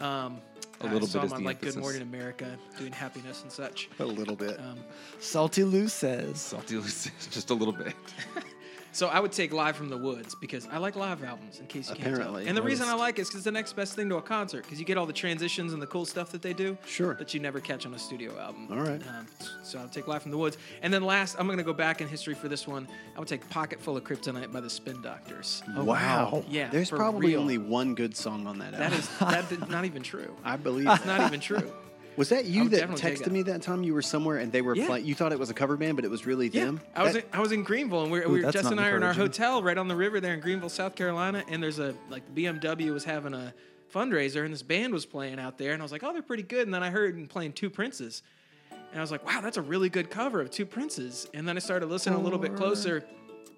[0.00, 0.40] Um,
[0.80, 1.76] A I little saw bit is them on the like Good.
[1.76, 3.88] Morning America, doing happiness and such.
[4.00, 4.58] A little bit.
[4.58, 4.80] Um,
[5.20, 6.40] Salty Lou says.
[6.40, 7.94] Salty Lucy, just a little bit.
[8.96, 11.60] So I would take Live from the Woods because I like live albums.
[11.60, 12.44] In case you can't Apparently.
[12.44, 12.48] tell.
[12.48, 14.22] And the reason I like it is because it's the next best thing to a
[14.22, 16.78] concert because you get all the transitions and the cool stuff that they do.
[16.86, 17.12] Sure.
[17.16, 18.68] That you never catch on a studio album.
[18.70, 19.02] All right.
[19.06, 19.26] Um,
[19.62, 20.56] so I'll take Live from the Woods.
[20.80, 22.88] And then last, I'm going to go back in history for this one.
[23.14, 25.62] I would take Pocket Full of Kryptonite by the Spin Doctors.
[25.76, 26.42] wow.
[26.48, 27.42] Yeah, There's for probably real.
[27.42, 28.80] only one good song on that album.
[28.80, 30.34] That is that is not even true.
[30.44, 30.88] I believe.
[30.88, 31.18] It's that.
[31.18, 31.70] not even true.
[32.16, 33.82] Was that you that texted me that time?
[33.82, 34.86] You were somewhere and they were Yeah.
[34.86, 35.04] playing.
[35.06, 36.80] You thought it was a cover band, but it was really Yeah, them.
[36.94, 38.80] I was That- in, I was in Greenville, and we, Ooh, we were Jess and
[38.80, 41.62] I are in our hotel right on the river there in Greenville, South Carolina, and
[41.62, 43.52] there's a like BMW was having a
[43.94, 46.42] fundraiser, and this band was playing out there, and I was like, oh, they're pretty
[46.42, 48.22] good, and then I heard them playing Two Princes,
[48.70, 51.56] and I was like, wow, that's a really good cover of Two Princes, and then
[51.56, 53.04] I started listening a little bit closer.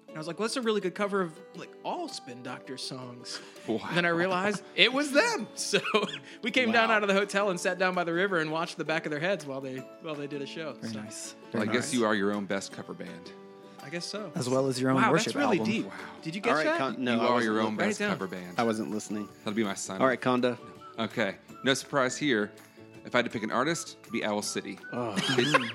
[0.09, 2.77] And I was like, well, that's a really good cover of like all Spin Doctor
[2.77, 3.39] songs.
[3.67, 3.79] Wow.
[3.89, 5.47] And then I realized it was them.
[5.55, 5.79] So
[6.41, 8.77] we came down out of the hotel and sat down by the river and watched
[8.77, 10.73] the back of their heads while they while they did a show.
[10.81, 11.35] Very So nice.
[11.53, 13.31] Well, I Very guess you are your own best cover band.
[13.83, 14.31] I guess so.
[14.35, 15.71] As well as your own wow, worship that's really album.
[15.73, 15.85] deep.
[15.85, 15.93] Wow.
[16.23, 16.77] Did you get All right, that?
[16.79, 17.77] Con- no, you I are your own looking.
[17.77, 18.55] Write it best cover band.
[18.57, 19.29] I wasn't listening.
[19.39, 20.01] That'll be my sign.
[20.01, 20.57] All right, Conda.
[20.97, 21.35] Okay.
[21.63, 22.51] No surprise here.
[23.09, 24.77] If I had to pick an artist, it'd be Owl City.
[24.93, 25.15] Oh,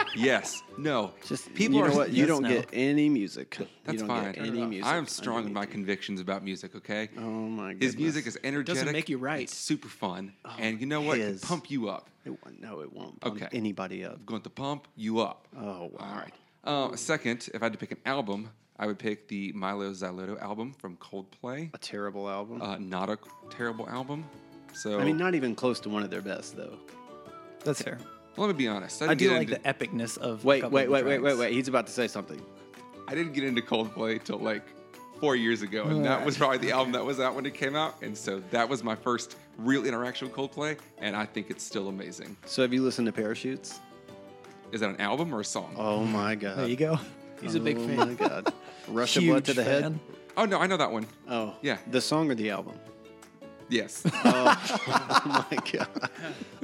[0.15, 0.63] yes.
[0.79, 1.15] No.
[1.27, 2.11] just People you know are- what?
[2.13, 2.49] You yes, don't no.
[2.49, 3.57] get any music.
[3.85, 4.33] That's you don't fine.
[4.35, 4.87] Get any music.
[4.87, 6.77] I am strong in my convictions about music.
[6.77, 7.09] Okay.
[7.19, 7.83] Oh my god.
[7.83, 8.83] His music is energetic.
[8.83, 9.43] Doesn't make you right.
[9.43, 11.19] It's super fun, and you know what?
[11.19, 11.41] It his.
[11.41, 12.09] can pump you up.
[12.25, 13.19] It, won't- no, it won't.
[13.21, 13.49] Pump Okay.
[13.53, 14.15] Anybody up?
[14.15, 15.49] I'm going to pump you up.
[15.59, 15.91] Oh wow.
[15.99, 16.33] All right.
[16.63, 20.41] Uh, second, if I had to pick an album, I would pick the Mylo Xyloto
[20.41, 21.75] album from Coldplay.
[21.75, 22.63] A terrible album.
[22.63, 23.19] Uh, not a
[23.51, 24.25] terrible album.
[24.73, 26.79] So I mean, not even close to one of their best though.
[27.65, 27.99] That's fair.
[28.37, 29.03] let me be honest.
[29.03, 30.45] I, I didn't do get like into, the epicness of.
[30.45, 31.53] Wait, couple wait, of wait, wait, wait, wait.
[31.53, 32.41] He's about to say something.
[33.09, 34.63] I didn't get into Coldplay till like
[35.21, 37.77] four years ago, and that was probably the album that was out when it came
[37.77, 41.65] out, and so that was my first real interaction with Coldplay, and I think it's
[41.65, 42.37] still amazing.
[42.47, 43.81] So have you listened to Parachutes?
[44.73, 45.75] Is that an album or a song?
[45.79, 46.59] Oh my god.
[46.59, 46.99] There you go.
[47.41, 48.01] He's a big oh fan.
[48.01, 48.53] oh my god.
[48.89, 49.83] Rush of Huge blood to the head.
[49.83, 50.01] fan.
[50.37, 51.07] Oh no, I know that one.
[51.29, 51.79] Oh Yeah.
[51.91, 52.75] The song or the album?
[53.69, 54.05] Yes.
[54.25, 55.89] Oh my god.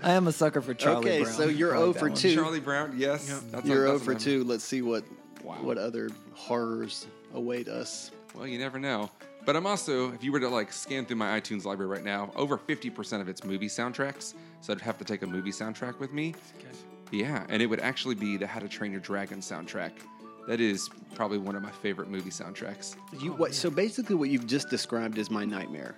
[0.02, 1.34] I am a sucker for Charlie Okay, Brown.
[1.34, 2.16] so you're I like 0 that for one.
[2.18, 2.34] 2.
[2.34, 2.94] Charlie Brown.
[2.96, 3.42] Yes.
[3.50, 4.44] That's You're a, 0 for an- 2.
[4.44, 5.04] Let's see what
[5.42, 5.56] Wow.
[5.62, 8.10] what other horrors await us.
[8.34, 9.10] Well, you never know.
[9.46, 12.30] But I'm also, if you were to like scan through my iTunes library right now,
[12.36, 14.34] over 50% of it's movie soundtracks.
[14.60, 16.34] So I'd have to take a movie soundtrack with me.
[17.10, 19.92] Yeah, and it would actually be the How to Train Your Dragon soundtrack.
[20.46, 22.96] That is probably one of my favorite movie soundtracks.
[23.18, 25.96] You what so basically what you've just described is my nightmare.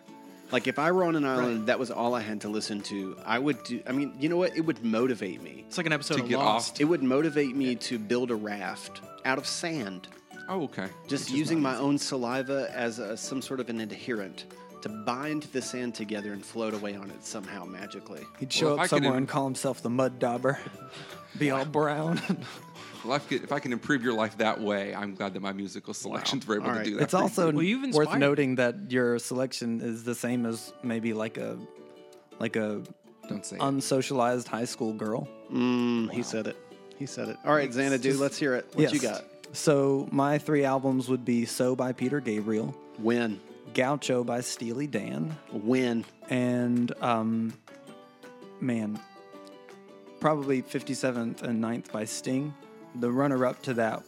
[0.53, 3.17] Like if I were on an island, that was all I had to listen to.
[3.25, 3.83] I would do.
[3.87, 4.55] I mean, you know what?
[4.57, 5.65] It would motivate me.
[5.67, 6.75] It's like an episode To of get Lost.
[6.75, 6.81] off.
[6.81, 10.09] It would motivate me to build a raft out of sand,
[10.49, 10.89] Oh, okay.
[11.09, 14.45] just using my own saliva as a, some sort of an adherent
[14.83, 18.21] to bind the sand together and float away on it somehow magically.
[18.41, 20.59] He'd show Well, if I up could somewhere and call himself the Mud Dauber.
[21.39, 22.21] Be all brown.
[23.05, 25.95] life could, if I can improve your life that way, I'm glad that my musical
[25.95, 26.85] selections were able All to right.
[26.85, 27.03] do that.
[27.03, 31.39] It's also Well, you've worth noting that your selection is the same as maybe like
[31.39, 31.59] a
[32.39, 32.83] like a
[33.29, 33.63] Don't say it.
[33.63, 35.29] unsocialized high school girl.
[35.53, 36.57] Mm, He said it.
[36.97, 37.37] He said it.
[37.45, 38.67] All right, Xanadu, let's hear it.
[38.75, 39.25] What you got?
[39.53, 43.41] So my three albums would be "So" by Peter Gabriel, Win.
[43.75, 46.05] "Gaucho" by Steely Dan, Win.
[46.31, 47.53] and um,
[48.61, 48.99] man,
[50.21, 52.55] probably 57th and 9th by Sting.
[52.97, 54.03] The runner-up to that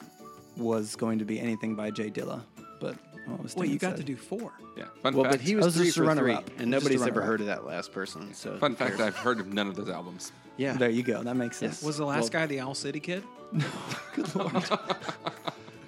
[0.56, 2.42] was going to be anything by Jay Dilla,
[2.80, 3.96] but what was wait—you got said.
[3.98, 4.52] to do four.
[4.76, 4.84] yeah.
[5.02, 5.38] Fun Well, fact.
[5.38, 6.46] but he was, was three just a for three, runner-up.
[6.48, 7.26] and Just a nobody's ever runner-up.
[7.26, 8.34] heard of that last person.
[8.34, 9.00] So Fun fact.
[9.00, 10.32] I've heard of none of those albums.
[10.58, 10.74] yeah.
[10.76, 11.22] There you go.
[11.22, 11.82] That makes sense.
[11.82, 13.24] Was the last Well- guy the Owl City kid?
[13.52, 13.64] No.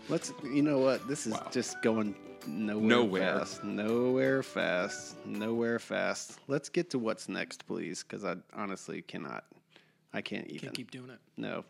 [0.09, 0.33] Let's.
[0.45, 1.07] You know what?
[1.09, 2.15] This is just going
[2.47, 3.39] nowhere, Nowhere.
[3.41, 3.65] fast.
[3.65, 5.17] Nowhere fast.
[5.27, 6.39] Nowhere fast.
[6.47, 9.45] Let's get to what's next, please, because I honestly cannot.
[10.15, 10.61] I can't even.
[10.61, 11.19] Can't keep doing it.
[11.37, 11.65] No.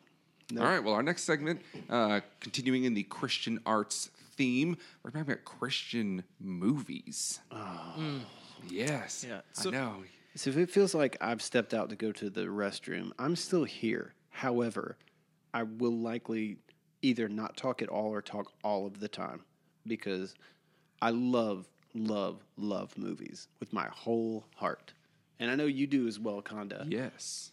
[0.50, 0.62] No.
[0.62, 0.82] All right.
[0.82, 6.22] Well, our next segment, uh, continuing in the Christian arts theme, we're talking about Christian
[6.40, 7.40] movies.
[7.50, 8.20] Oh,
[8.68, 9.24] yes.
[9.28, 10.04] Yeah, I know.
[10.36, 13.64] So if it feels like I've stepped out to go to the restroom, I'm still
[13.64, 14.12] here.
[14.30, 14.98] However,
[15.54, 16.58] I will likely
[17.02, 19.40] either not talk at all or talk all of the time
[19.86, 20.34] because
[21.00, 24.92] I love, love, love movies with my whole heart.
[25.38, 26.86] And I know you do as well, Conda.
[26.88, 27.52] Yes.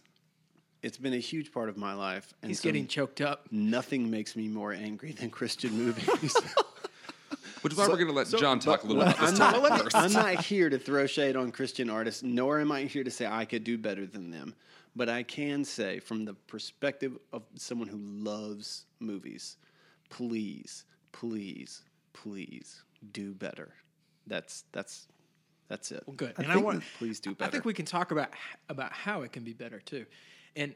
[0.84, 2.34] It's been a huge part of my life.
[2.42, 3.48] And He's so getting choked up.
[3.52, 6.36] nothing makes me more angry than Christian movies.
[7.62, 9.70] Which is why we're going to let Jon talk a little about this I'm topic
[9.70, 9.96] not, first.
[9.96, 13.26] I'm not here to throw shade on Christian artists, nor am I here to say
[13.26, 14.54] I could do better than them.
[14.98, 19.56] But I can say, from the perspective of someone who loves movies,
[20.10, 23.72] please, please, please do better.
[24.28, 25.08] That's that's
[25.70, 26.04] that's it.
[26.06, 26.34] Well, good.
[26.38, 27.48] I and I think want we- please do better.
[27.48, 28.32] I think we can talk about
[28.68, 30.06] about how it can be better too.
[30.56, 30.74] And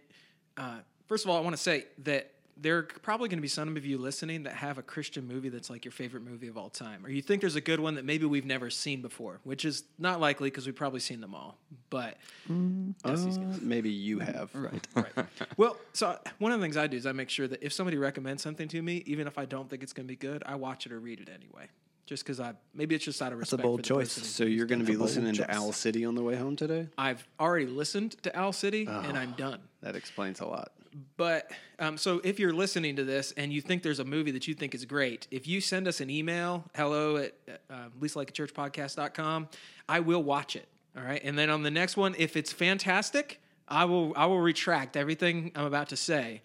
[0.57, 3.47] uh, first of all, I want to say that there are probably going to be
[3.47, 6.57] some of you listening that have a Christian movie that's like your favorite movie of
[6.57, 9.39] all time, or you think there's a good one that maybe we've never seen before,
[9.43, 11.57] which is not likely because we've probably seen them all.
[11.91, 14.49] But he's Uh, maybe you have.
[14.55, 14.87] Right.
[14.95, 15.13] right.
[15.57, 17.97] Well, so one of the things I do is I make sure that if somebody
[17.97, 20.55] recommends something to me, even if I don't think it's going to be good, I
[20.55, 21.67] watch it or read it anyway.
[22.07, 23.57] Just because I maybe it's just out of respect.
[23.57, 24.11] That's a bold for choice.
[24.13, 25.55] So you're going to be That's a bold listening to choice.
[25.55, 26.87] Owl City on the way home today?
[26.97, 29.59] I've already listened to Owl City and I'm done.
[29.81, 30.71] That explains a lot.
[31.17, 34.47] But um, so if you're listening to this and you think there's a movie that
[34.47, 37.33] you think is great, if you send us an email, hello at
[37.69, 39.49] uh, leastlikelychurchpodcast.com,
[39.87, 40.67] I will watch it.
[40.97, 41.21] All right.
[41.23, 45.51] And then on the next one, if it's fantastic, I will I will retract everything
[45.55, 46.41] I'm about to say.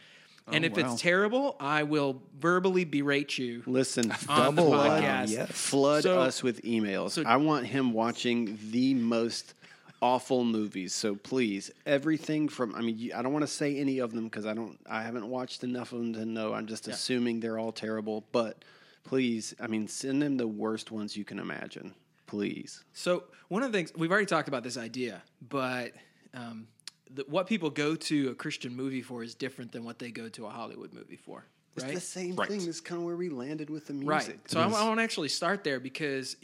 [0.49, 0.93] And Oh, if wow.
[0.93, 3.63] it's terrible, I will verbally berate you.
[3.67, 5.31] Listen, On the double podcast.
[5.31, 5.51] yes.
[5.53, 7.13] flood So- us with emails.
[7.13, 9.55] so- I want him watching the most
[10.01, 10.93] awful movies.
[10.95, 14.47] So please, everything from I mean, I don't want to say any of them because
[14.47, 14.79] I don't.
[14.91, 16.53] I haven't watched enough of them to know.
[16.55, 18.25] I'm just assuming they're all terrible.
[18.33, 18.65] But
[19.05, 21.95] please, I mean, send him the worst ones you can imagine.
[22.27, 22.83] Please.
[22.95, 25.93] So one of the things we've already talked about this idea, but
[26.35, 26.67] um,
[27.11, 30.29] the, what people go to a Christian movie for is different than what they go
[30.31, 31.45] to a Hollywood movie for.
[31.77, 32.49] It's the same Right.
[32.49, 32.59] thing.
[32.59, 34.09] This is kind of where we landed with the music.
[34.11, 34.39] Right.
[34.51, 36.37] So I, want to actually start there because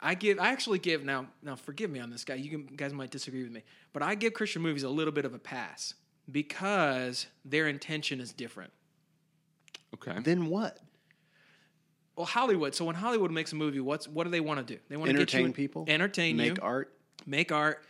[0.00, 1.26] I give, I actually give now.
[1.42, 2.34] Now, forgive me on this guy.
[2.34, 5.24] You can, guys might disagree with me, but I give Christian movies a little bit
[5.24, 5.94] of a pass
[6.30, 8.72] because their intention is different.
[9.94, 10.18] Okay.
[10.20, 10.78] Then what?
[12.16, 12.74] Well, Hollywood.
[12.74, 14.80] So when Hollywood makes a movie, what's what do they want to do?
[14.88, 15.84] They want to get you Entertain people.
[15.86, 16.92] entertain Make you, art.
[17.26, 17.84] make art,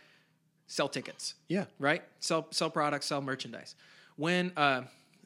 [0.67, 1.33] sell tickets.
[1.47, 1.65] Yeah.
[1.79, 2.03] right?
[2.19, 3.75] Sell sell products, sell merchandise.
[4.17, 4.83] When uh,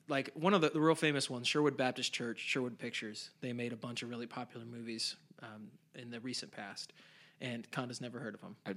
[0.07, 3.73] like one of the, the real famous ones, Sherwood Baptist Church, Sherwood Pictures, they made
[3.73, 6.91] a bunch of really popular movies um, in the recent past,
[7.39, 8.55] and Conda's never heard of them.
[8.65, 8.73] I,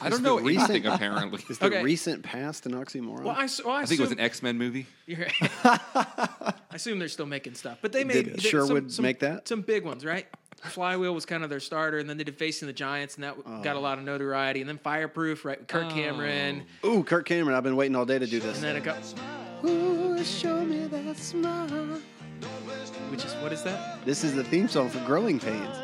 [0.06, 1.42] I don't know recent- anything apparently.
[1.48, 1.82] Is the Okay.
[1.82, 3.22] recent past an oxymoron?
[3.22, 4.86] Well, I, s- well, I, I think it was an X Men movie.
[5.64, 9.48] I assume they're still making stuff, but they made Did they- Sherwood some, make that?
[9.48, 10.26] Some big ones, right?
[10.62, 13.36] Flywheel was kind of their starter, and then they did Facing the Giants, and that
[13.46, 13.62] Oh.
[13.62, 14.60] got a lot of notoriety.
[14.60, 15.58] And then Fireproof, right?
[15.58, 17.56] with Kirk Cameron, Ooh, Kirk Cameron.
[17.56, 18.56] I've been waiting all day to do this.
[18.56, 18.96] and then it got,
[19.64, 21.68] Ooh, show me that smile.
[23.10, 24.04] which is what is that?
[24.04, 25.76] This is the theme song for Growing Pains.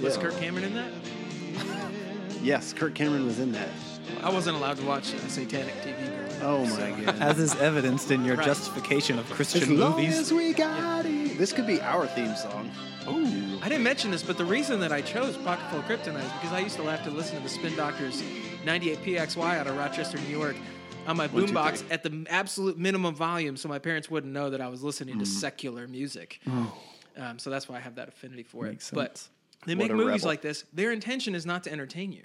[0.00, 0.22] Was Yeah.
[0.22, 0.92] Kirk Cameron in that?
[2.42, 3.68] Yes, Kirk Cameron was in that.
[4.22, 6.42] I wasn't allowed to watch uh, Satanic TV.
[6.42, 7.16] Oh my god.
[7.20, 8.46] As is evidenced in your Right.
[8.46, 10.18] justification of As Christian long movies.
[10.18, 11.38] as we got it.
[11.38, 12.70] This could be our theme song.
[13.66, 16.32] I didn't mention this, but the reason that I chose Pocket Full of Kryptonite is
[16.34, 18.22] because I used to have to listen to the Spin Doctors
[18.64, 20.54] 98 PXY out of Rochester, New York,
[21.08, 24.68] on my boombox at the absolute minimum volume, so my parents wouldn't know that I
[24.68, 26.38] was listening to secular music.
[26.46, 28.94] Um, so that's why I have that affinity for Makes it.
[28.94, 29.26] But
[29.66, 30.28] they What make movies rebel.
[30.28, 30.62] like this.
[30.72, 32.22] Their intention is not to entertain you.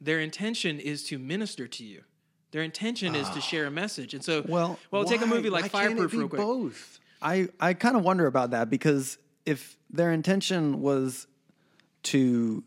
[0.00, 2.04] Their intention is to minister to you.
[2.52, 4.14] Their intention is to share a message.
[4.14, 6.40] And so, Well, well, take a movie like Why Fireproof real quick.
[6.40, 7.00] Both.
[7.20, 11.26] I I kind of wonder about that because if their intention was
[12.04, 12.62] to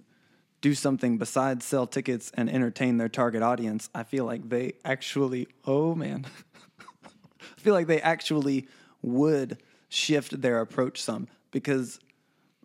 [0.61, 5.47] do something besides sell tickets and entertain their target audience, I feel like they actually
[5.65, 6.25] oh man.
[7.05, 8.67] I feel like they actually
[9.01, 11.99] would shift their approach some because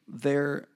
[0.08, 0.66] they're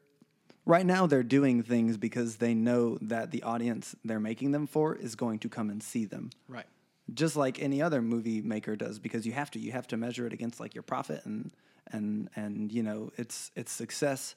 [0.65, 4.95] right now they're doing things because they know that the audience they're making them for
[4.95, 6.67] is going to come and see them Right.
[7.15, 10.27] just like any other movie maker does because you have to you have to measure
[10.27, 11.51] it against like your profit and
[11.93, 14.35] and and you know it's it's success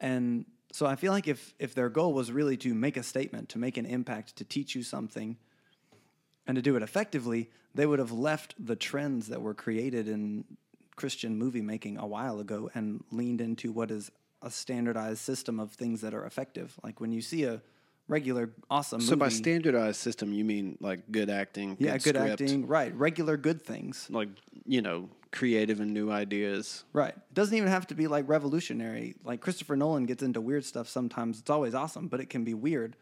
[0.00, 3.48] and so i feel like if if their goal was really to make a statement
[3.48, 5.36] to make an impact to teach you something
[6.46, 10.44] and to do it effectively they would have left the trends that were created in
[10.96, 14.10] christian movie making a while ago and leaned into what is
[14.42, 17.60] a standardized system of things that are effective like when you see a
[18.08, 19.08] regular awesome movie.
[19.08, 22.94] So by standardized system, you mean like good acting, yeah, good script, acting, right?
[22.94, 24.28] Regular good things, like
[24.66, 26.84] you know, creative and new ideas.
[26.92, 27.14] right?
[27.14, 29.16] It doesn't even have to be like revolutionary.
[29.24, 31.40] Like Christopher Nolan gets into weird stuff sometimes.
[31.40, 32.96] It's always awesome, but it can be weird.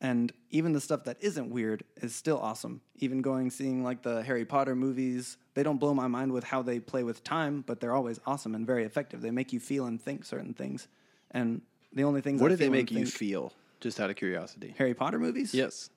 [0.00, 2.82] And even the stuff that isn't weird is still awesome.
[2.96, 6.60] Even going seeing like the Harry Potter movies, they don't blow my mind with how
[6.60, 9.22] they play with time, but they're always awesome and very effective.
[9.22, 10.88] They make you feel and think certain things.
[11.30, 11.62] And
[11.94, 13.52] the only things What I did they make you feel?
[13.80, 14.74] Just out of curiosity.
[14.76, 15.54] Harry Potter movies?
[15.54, 15.88] Yes.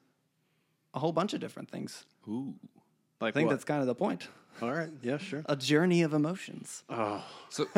[0.93, 2.06] a whole bunch of different things.
[2.28, 2.54] Ooh.
[3.19, 3.54] Like I think what?
[3.54, 4.28] that's kind of the point.
[4.62, 4.89] All right.
[5.01, 5.43] Yeah, sure.
[5.45, 6.83] A journey of emotions.
[6.89, 7.23] Oh.
[7.49, 7.65] So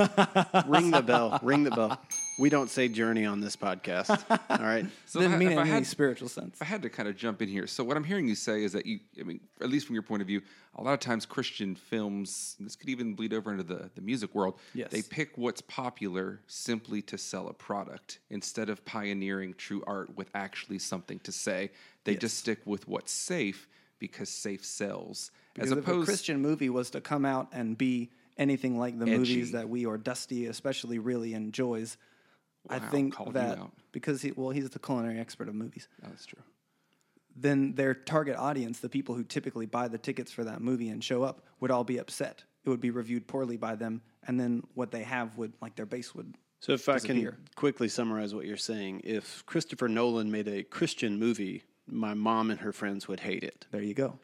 [0.68, 1.40] Ring the bell.
[1.44, 2.02] Ring the bell.
[2.40, 4.24] We don't say journey on this podcast.
[4.50, 4.86] All right.
[5.06, 6.56] so Didn't I- mean if it I in any had- spiritual sense.
[6.56, 8.64] If I had to kind of jump in here, so what I'm hearing you say
[8.64, 10.42] is that you, I mean, at least from your point of view,
[10.76, 14.34] a lot of times Christian films, this could even bleed over into the, the music
[14.34, 14.90] world, Yes.
[14.92, 20.30] they pick what's popular simply to sell a product instead of pioneering true art with
[20.34, 21.70] actually something to say.
[22.06, 23.68] They just stick with what's safe
[24.00, 25.30] because safe sells.
[25.54, 28.98] Because as if a opposed, Christian movie was to come out and be anything like
[28.98, 29.18] the Edgy.
[29.18, 31.98] movies that we or Dusty especially really enjoys,
[32.70, 33.60] I think that
[33.92, 36.42] because he well he's the culinary expert of movies, Oh, that's true.
[37.36, 41.04] then their target audience, the people who typically buy the tickets for that movie and
[41.04, 42.44] show up, would all be upset.
[42.64, 45.86] It would be reviewed poorly by them, and then what they have would like their
[45.88, 46.36] base would.
[46.60, 51.18] So if I can quickly summarize what you're saying, if Christopher Nolan made a Christian
[51.18, 53.66] movie, my mom and her friends would hate it.
[53.72, 54.20] There you go.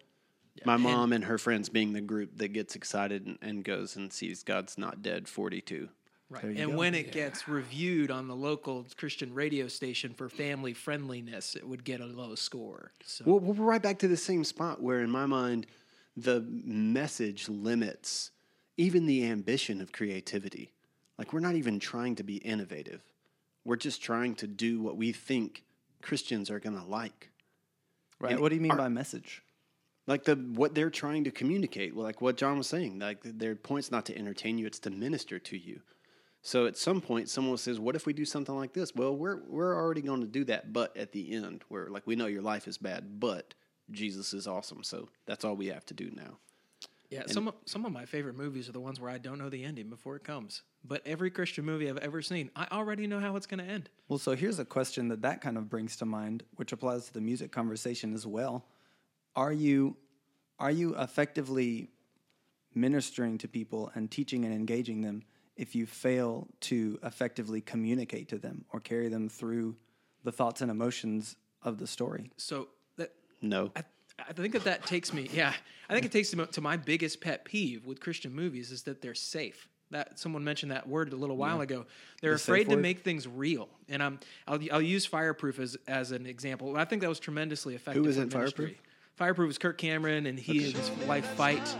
[0.66, 4.12] My mom and her friends being the group that gets excited and, and goes and
[4.12, 5.90] sees God's Not Dead 42.
[6.30, 6.44] Right.
[6.44, 6.78] And go.
[6.78, 11.86] when it gets reviewed on the local Christian radio station for family friendliness, it would
[11.86, 12.92] get a low score.
[13.06, 15.68] So Well, we're right back to the same spot where, in my mind,
[16.18, 18.32] the message limits
[18.76, 20.72] even the ambition of creativity.
[21.18, 23.02] Like, we're not even trying to be innovative,
[23.64, 25.64] we're just trying to do what we think
[26.02, 27.32] Christians are going to like.
[28.20, 28.34] Right.
[28.34, 29.44] And what do you mean our- by message?
[30.08, 33.92] Like the what they're trying to communicate, like what Jon was saying, like their point's
[33.92, 35.82] not to entertain you; it's to minister to you.
[36.42, 39.42] So at some point, someone says, "What if we do something like this?" Well, we're
[39.48, 42.42] we're already going to do that, but at the end, we're like, we know your
[42.42, 43.54] life is bad, but
[43.92, 44.84] Jesus is awesome.
[44.84, 46.38] So that's all we have to do now.
[47.10, 49.50] yeah, some of, some of my favorite movies are the ones where I don't know
[49.50, 50.64] the ending before it comes.
[50.84, 53.90] But every Christian movie I've ever seen, I already know how it's going to end.
[54.08, 57.14] Well, so here's a question that that kind of brings to mind, which applies to
[57.14, 58.66] the music conversation as well.
[59.38, 59.96] Are you
[60.60, 61.90] are you effectively
[62.74, 65.24] ministering to people and teaching and engaging them
[65.56, 69.76] if you fail to effectively communicate to them or carry them through
[70.24, 72.32] the thoughts and emotions of the story?
[72.38, 73.84] So that No, I,
[74.28, 75.30] I think that that takes me.
[75.32, 75.54] Yeah,
[75.88, 79.02] I think it takes me to my biggest pet peeve with Christian movies is that
[79.04, 79.70] they're safe.
[79.92, 81.86] That someone mentioned that word a little while ago.
[82.22, 82.82] They're The afraid to word?
[82.82, 86.76] make things real, and I'm I'll, I'll use Fireproof as as an example.
[86.76, 88.04] I think that was tremendously effective.
[88.04, 88.30] Who was in.
[88.30, 88.72] Fireproof?
[89.18, 91.76] Fireproof is Kirk Cameron, and he and his wife fight.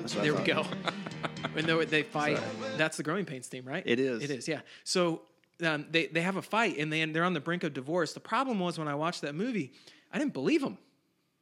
[0.00, 0.66] That's There we go.
[1.56, 2.38] and they, they fight,
[2.76, 3.82] that's the Growing Pains theme, right?
[3.84, 4.22] It is.
[4.22, 4.60] It is, yeah.
[4.84, 5.22] So
[5.64, 8.12] um, they they have a fight, and they they're on the brink of divorce.
[8.12, 9.72] The problem was when I watched that movie,
[10.12, 10.76] I didn't believe them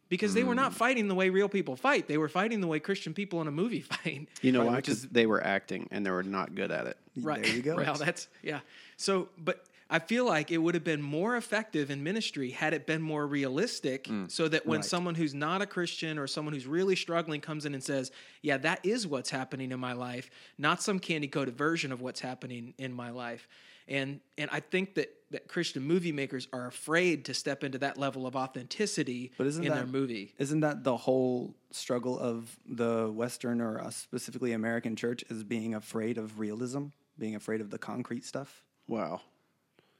[0.08, 2.06] because they were not fighting the way real people fight.
[2.06, 4.28] They were fighting the way Christian people in a movie fight.
[4.40, 4.76] You know Right, why?
[4.76, 6.96] Because they were acting and they were not good at it.
[7.20, 7.42] Right.
[7.42, 7.74] There you go.
[7.84, 8.60] Well, that's yeah.
[8.96, 12.86] So, but I feel like it would have been more effective in ministry had it
[12.86, 14.88] been more realistic, so that when Right.
[14.88, 18.10] someone who's not a Christian or someone who's really struggling comes in and says,
[18.42, 22.20] "Yeah, that is what's happening in my life," not some candy coated version of what's
[22.20, 23.46] happening in my life.
[23.86, 27.98] And and I think that that Christian movie makers are afraid to step into that
[27.98, 30.32] level of authenticity But isn't in that their movie.
[30.38, 35.74] Isn't that the whole struggle of the Western or uh, specifically American church is being
[35.74, 36.86] afraid of realism,
[37.18, 38.62] being afraid of the concrete stuff?
[38.86, 39.22] Wow.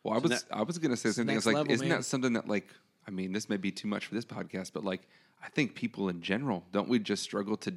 [0.04, 1.36] Well, I was I was gonna say something.
[1.36, 1.98] It's like, level, isn't man.
[1.98, 2.68] that something that like?
[3.08, 5.02] I mean, this may be too much for this podcast, but like,
[5.42, 7.74] I think people in general don't we just struggle to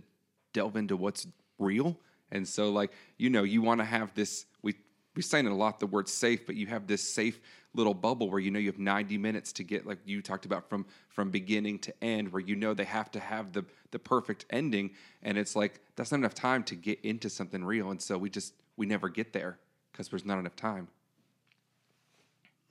[0.54, 1.28] delve into what's
[1.60, 1.98] real
[2.32, 4.46] And so, like, you know, you want to have this.
[4.62, 4.76] We
[5.16, 7.40] we saying it a lot, the word safe, but you have this safe
[7.74, 10.70] little bubble where you know you have 90 minutes to get, like you talked about,
[10.70, 14.46] from from beginning to end, where you know they have to have the the perfect
[14.50, 14.92] ending,
[15.24, 18.30] and it's like that's not enough time to get into something real, and so we
[18.30, 19.58] just we never get there
[19.92, 20.88] because there's not enough time.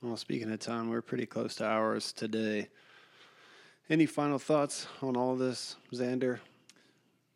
[0.01, 2.69] Well, speaking of time, we're pretty close to ours today.
[3.89, 6.39] Any final thoughts on all of this, Zander?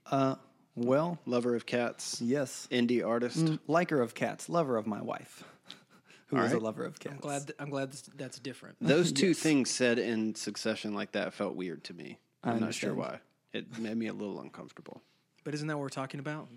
[0.05, 0.35] Uh,
[0.75, 2.67] well, Lover of cats, yes.
[2.71, 3.37] indie artist.
[3.45, 5.43] Mm, Liker of cats, lover of my wife,
[6.27, 6.61] who is All a right.
[6.61, 7.13] lover of cats.
[7.15, 7.47] I'm glad.
[7.47, 8.75] th- I'm glad that's, that's different.
[8.81, 12.19] Those two things said in succession like that felt weird to me.
[12.43, 13.19] I I'm not sure why.
[13.53, 15.01] It made me a little uncomfortable.
[15.43, 16.47] But isn't that what we're talking about?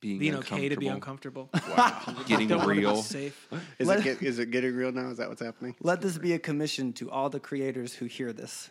[0.00, 2.22] Being, Being okay to be uncomfortable, uncomfortable.
[2.28, 3.02] getting Don't wanna be real.
[3.02, 3.48] safe.
[3.80, 5.08] Is Let- it get, is it getting real now?
[5.10, 5.74] Is that what's happening?
[5.82, 8.70] Let this be a commission to all the creators who hear this.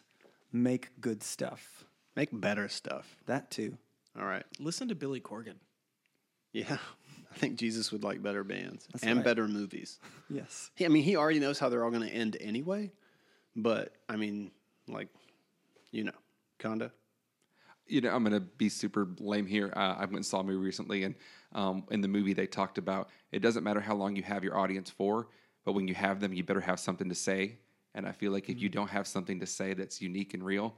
[0.53, 1.83] Make good stuff.
[2.15, 3.17] Make better stuff.
[3.25, 3.77] That too.
[4.17, 4.43] All right.
[4.57, 5.55] Listen to Billy Corgan.
[6.53, 6.77] Yeah.
[7.35, 9.25] I think Jesus would like better bands That's and right.
[9.25, 9.99] better movies.
[10.29, 10.71] Yes.
[10.75, 12.91] He, I mean, he already knows how they're all going to end anyway.
[13.55, 14.51] But I mean,
[14.87, 15.09] like,
[15.91, 16.13] you know,
[16.59, 16.91] Conda.
[17.87, 19.71] You know, I'm gonna be super lame here.
[19.75, 21.15] Uh, I went and saw a movie recently, and
[21.53, 24.57] um, in the movie they talked about it doesn't matter how long you have your
[24.57, 25.27] audience for,
[25.65, 27.57] but when you have them, you better have something to say.
[27.95, 30.75] And I feel like if you don't have something to say that's unique and real,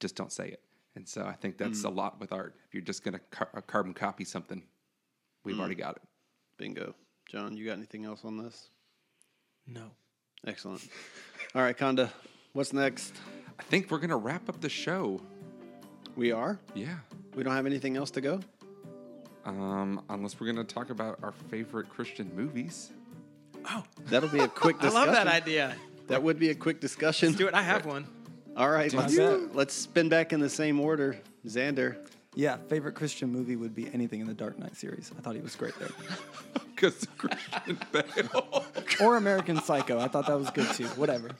[0.00, 0.62] just don't say it.
[0.94, 2.54] And so I think that's a lot with art.
[2.66, 4.62] If you're just gonna car- uh, carbon copy something,
[5.44, 6.02] we've already got it.
[6.56, 6.94] Bingo.
[7.28, 8.70] Jon, you got anything else on this?
[9.66, 9.90] No.
[10.46, 10.86] Excellent.
[11.54, 12.10] All right, Conda.
[12.52, 13.12] What's next?
[13.58, 15.20] I think we're gonna wrap up the show.
[16.16, 16.58] We are.
[16.74, 16.96] Yeah.
[17.34, 18.40] We don't have anything else to go.
[19.44, 22.90] Um, unless we're gonna talk about our favorite Christian movies.
[23.70, 24.96] Oh, That'll be a quick discussion.
[25.08, 25.76] I love that idea.
[26.08, 27.32] That would be a quick discussion.
[27.34, 27.54] Do it.
[27.54, 28.06] I have one.
[28.56, 31.18] All right, Do let's, let's spin back in the same order.
[31.46, 31.96] Zander.
[32.34, 35.10] Yeah, favorite Christian movie would be anything in the Dark Knight series.
[35.16, 35.88] I thought he was great there.
[36.76, 38.66] Because Christian Bale.
[39.00, 39.98] Or American Psycho.
[39.98, 40.84] I thought that was good too.
[40.88, 41.30] Whatever.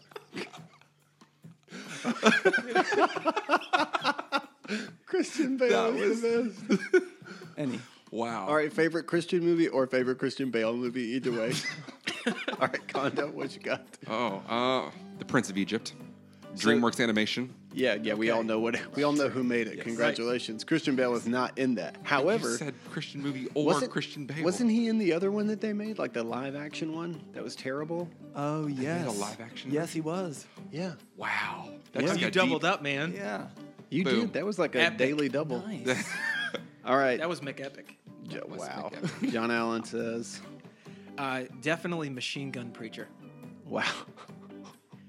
[5.06, 6.52] Christian Bale is the
[6.90, 7.04] best.
[7.56, 7.80] Any.
[8.10, 8.46] wow.
[8.46, 11.52] All right, favorite Christian movie or favorite Christian Bale movie, either way.
[12.26, 12.32] All
[12.68, 13.86] right, Conda, what you got?
[14.08, 15.94] Oh, uh, The Prince of Egypt.
[16.56, 17.52] DreamWorks Animation.
[17.74, 19.82] Yeah, yeah, we all know what we all know who made it.
[19.82, 20.64] Congratulations.
[20.64, 21.96] Christian Bale is not in that.
[22.02, 24.42] However, you said Christian movie or wasn't Christian Bale.
[24.42, 27.20] Wasn't he in the other one that they made, like the live action one?
[27.34, 28.08] That was terrible.
[28.34, 29.18] Oh yes.
[29.18, 30.46] live action Yes, he was.
[30.72, 31.68] Yeah, Wow.
[31.92, 32.08] That Yeah.
[32.08, 32.70] just You got doubled deep.
[32.70, 33.12] up, man.
[33.14, 33.48] Yeah.
[33.90, 34.20] You Boom.
[34.20, 34.32] did.
[34.34, 34.98] That was like a Epic.
[34.98, 35.66] daily double.
[35.66, 36.08] Nice.
[36.84, 37.18] All right.
[37.18, 37.84] That was McEpic.
[38.28, 38.90] Jo- was wow.
[38.92, 39.32] spectacular.
[39.32, 40.40] Jon Allen says,
[41.18, 43.08] Uh, definitely Machine Gun Preacher.
[43.64, 43.84] "Wow."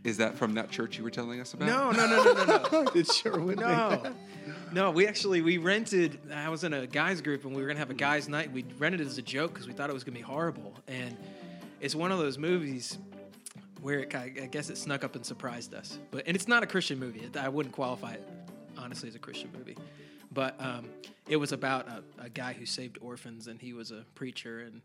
[0.03, 1.67] Is that from that church you were telling us about?
[1.67, 2.91] No, no, no, no, no, no.
[2.91, 4.13] Did Sherwood make No, that?
[4.71, 4.91] no.
[4.91, 6.19] We actually we rented.
[6.33, 8.51] I was in a guys group and we were gonna have a guys night.
[8.51, 10.73] We rented it as a joke because we thought it was gonna be horrible.
[10.87, 11.17] And
[11.81, 12.97] it's one of those movies
[13.81, 15.99] where it, ki- I guess it snuck up and surprised us.
[16.11, 17.27] But and it's not a Christian movie.
[17.37, 18.25] I wouldn't qualify it
[18.77, 19.77] honestly as a Christian movie.
[20.31, 20.89] But um,
[21.27, 24.81] it was about a, a guy who saved orphans and he was a preacher and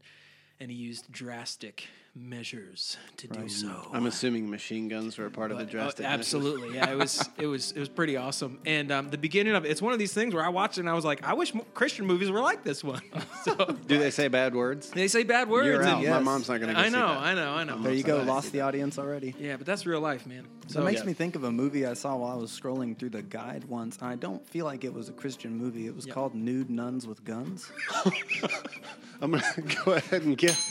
[0.61, 3.89] and he used drastic measures to do so.
[3.93, 6.03] I'm assuming machine guns were a part of the But, uh, drastic.
[6.05, 6.19] measures.
[6.21, 6.91] absolutely, yeah.
[6.91, 8.59] It was it was it was pretty awesome.
[8.67, 10.81] And um, the beginning of it, it's one of these things where I watched it
[10.81, 13.01] and I was like, I wish Christian movies were like this one.
[13.45, 13.55] so
[13.87, 14.91] Do they say bad words?
[14.91, 15.67] they say bad words.
[15.67, 16.05] You're and- out.
[16.05, 17.19] My mom's not gonna go I see know, that.
[17.19, 17.79] I know, I know.
[17.83, 18.23] There you go.
[18.23, 19.35] Lost the audience already.
[19.39, 20.47] Yeah, but that's real life, man.
[20.69, 21.07] So So it makes yeah.
[21.07, 23.97] me think of a movie I saw while I was scrolling through the guide once.
[23.99, 25.87] and I don't feel like it was a Christian movie.
[25.87, 26.15] It was Yeah.
[26.15, 27.71] called Nude Nuns with Guns.
[29.23, 29.43] I'm gonna
[29.85, 30.71] go ahead and guess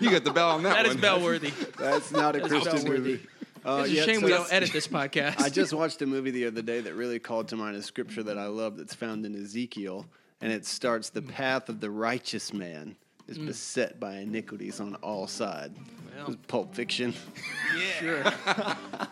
[0.00, 0.96] You got the bell on that, that one.
[0.96, 1.50] is bell worthy.
[1.78, 3.20] that's not a That's Christian movie.
[3.64, 5.40] Uh, It's a yeah, shame so we don't edit this podcast.
[5.40, 8.22] I just watched a movie the other day that really called to mind a scripture
[8.22, 10.06] that I love that's found in Ezekiel,
[10.40, 15.26] and it starts the path of the righteous man is beset by iniquities on all
[15.26, 15.76] sides.
[16.16, 16.36] Well.
[16.46, 17.12] Pulp Fiction.
[17.98, 18.24] sure,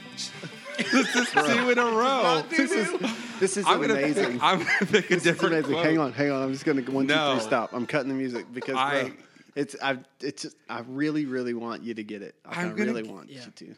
[0.78, 2.44] this is two in a row.
[2.48, 2.92] This is
[3.40, 4.34] this is I'm gonna amazing.
[4.34, 4.40] pick.
[4.44, 5.54] I'm gonna pick a This different.
[5.54, 5.72] amazing.
[5.72, 5.84] quote.
[5.86, 6.42] Hang on, hang on.
[6.44, 7.72] I'm just gonna one, two, three, stop.
[7.72, 9.12] I'm cutting the music because bro, I-
[9.56, 12.36] it's I it's I really really want you to get it.
[12.46, 13.40] I, I'm gonna- really want Yeah.
[13.46, 13.74] you to.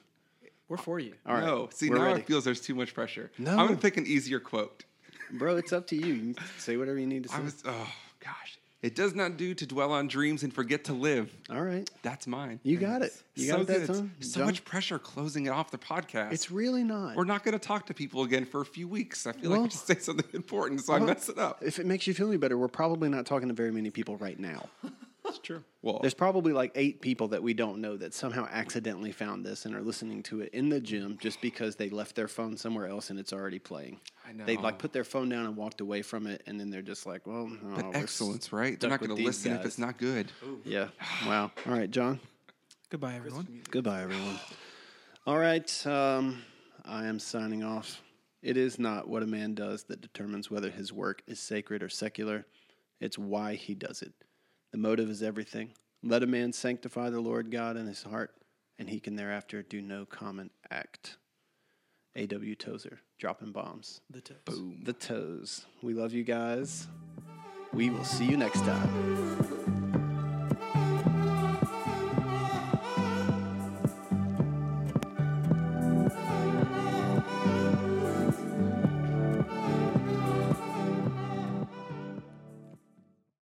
[0.68, 1.14] We're for you.
[1.26, 1.44] All right.
[1.44, 2.20] No, see we're now ready.
[2.20, 3.30] it feels there's too much pressure.
[3.38, 3.52] No.
[3.52, 4.84] I'm gonna pick an easier quote.
[5.32, 5.56] bro.
[5.56, 6.06] It's up to you.
[6.14, 7.36] You can say whatever you need to say.
[7.36, 7.88] I was oh
[8.20, 8.58] gosh.
[8.82, 11.34] It does not do to dwell on dreams and forget to live.
[11.50, 12.60] All right, That's mine.
[12.64, 13.14] you got it.
[13.34, 13.86] You so got it that good.
[13.94, 14.12] time.
[14.20, 14.46] So Jon?
[14.46, 16.32] much pressure closing it off the podcast.
[16.34, 17.16] It's really not.
[17.16, 19.26] We're not going to talk to people again for a few weeks.
[19.26, 21.62] I feel Well- like I just say something important, so I Well, mess it up.
[21.62, 24.18] If it makes you feel any better, we're probably not talking to very many people
[24.18, 24.68] right now.
[25.34, 25.64] That's true.
[25.82, 29.66] Well, There's probably like eight people that we don't know that somehow accidentally found this
[29.66, 32.86] and are listening to it in the gym just because they left their phone somewhere
[32.86, 33.98] else and it's already playing.
[34.26, 34.44] I know.
[34.44, 37.04] They like put their phone down and walked away from it, and then they're just
[37.04, 37.58] like, "Well, no,
[37.90, 38.78] but excellence, right?
[38.78, 40.30] They're not going to these listen if it's not good.
[40.64, 40.88] Yeah.
[41.26, 41.50] Wow.
[41.66, 42.20] All right, Jon.
[42.90, 43.62] Goodbye, everyone.
[43.72, 44.38] Goodbye, everyone.
[45.26, 45.86] All right.
[45.86, 46.42] Um,
[46.84, 48.00] I am signing off.
[48.40, 51.88] It is not what a man does that determines whether his work is sacred or
[51.88, 52.46] secular.
[53.00, 54.12] It's why he does it.
[54.74, 55.70] The motive is everything.
[56.02, 58.34] Let a man sanctify the Lord God in his heart,
[58.76, 61.16] and he can thereafter do no common act.
[62.16, 62.56] A.W.
[62.56, 64.00] Tozer, dropping bombs.
[64.10, 64.38] The toes.
[64.44, 64.80] Boom.
[64.82, 65.64] The toes.
[65.80, 66.88] We love you guys.
[67.72, 69.63] We will see you next time.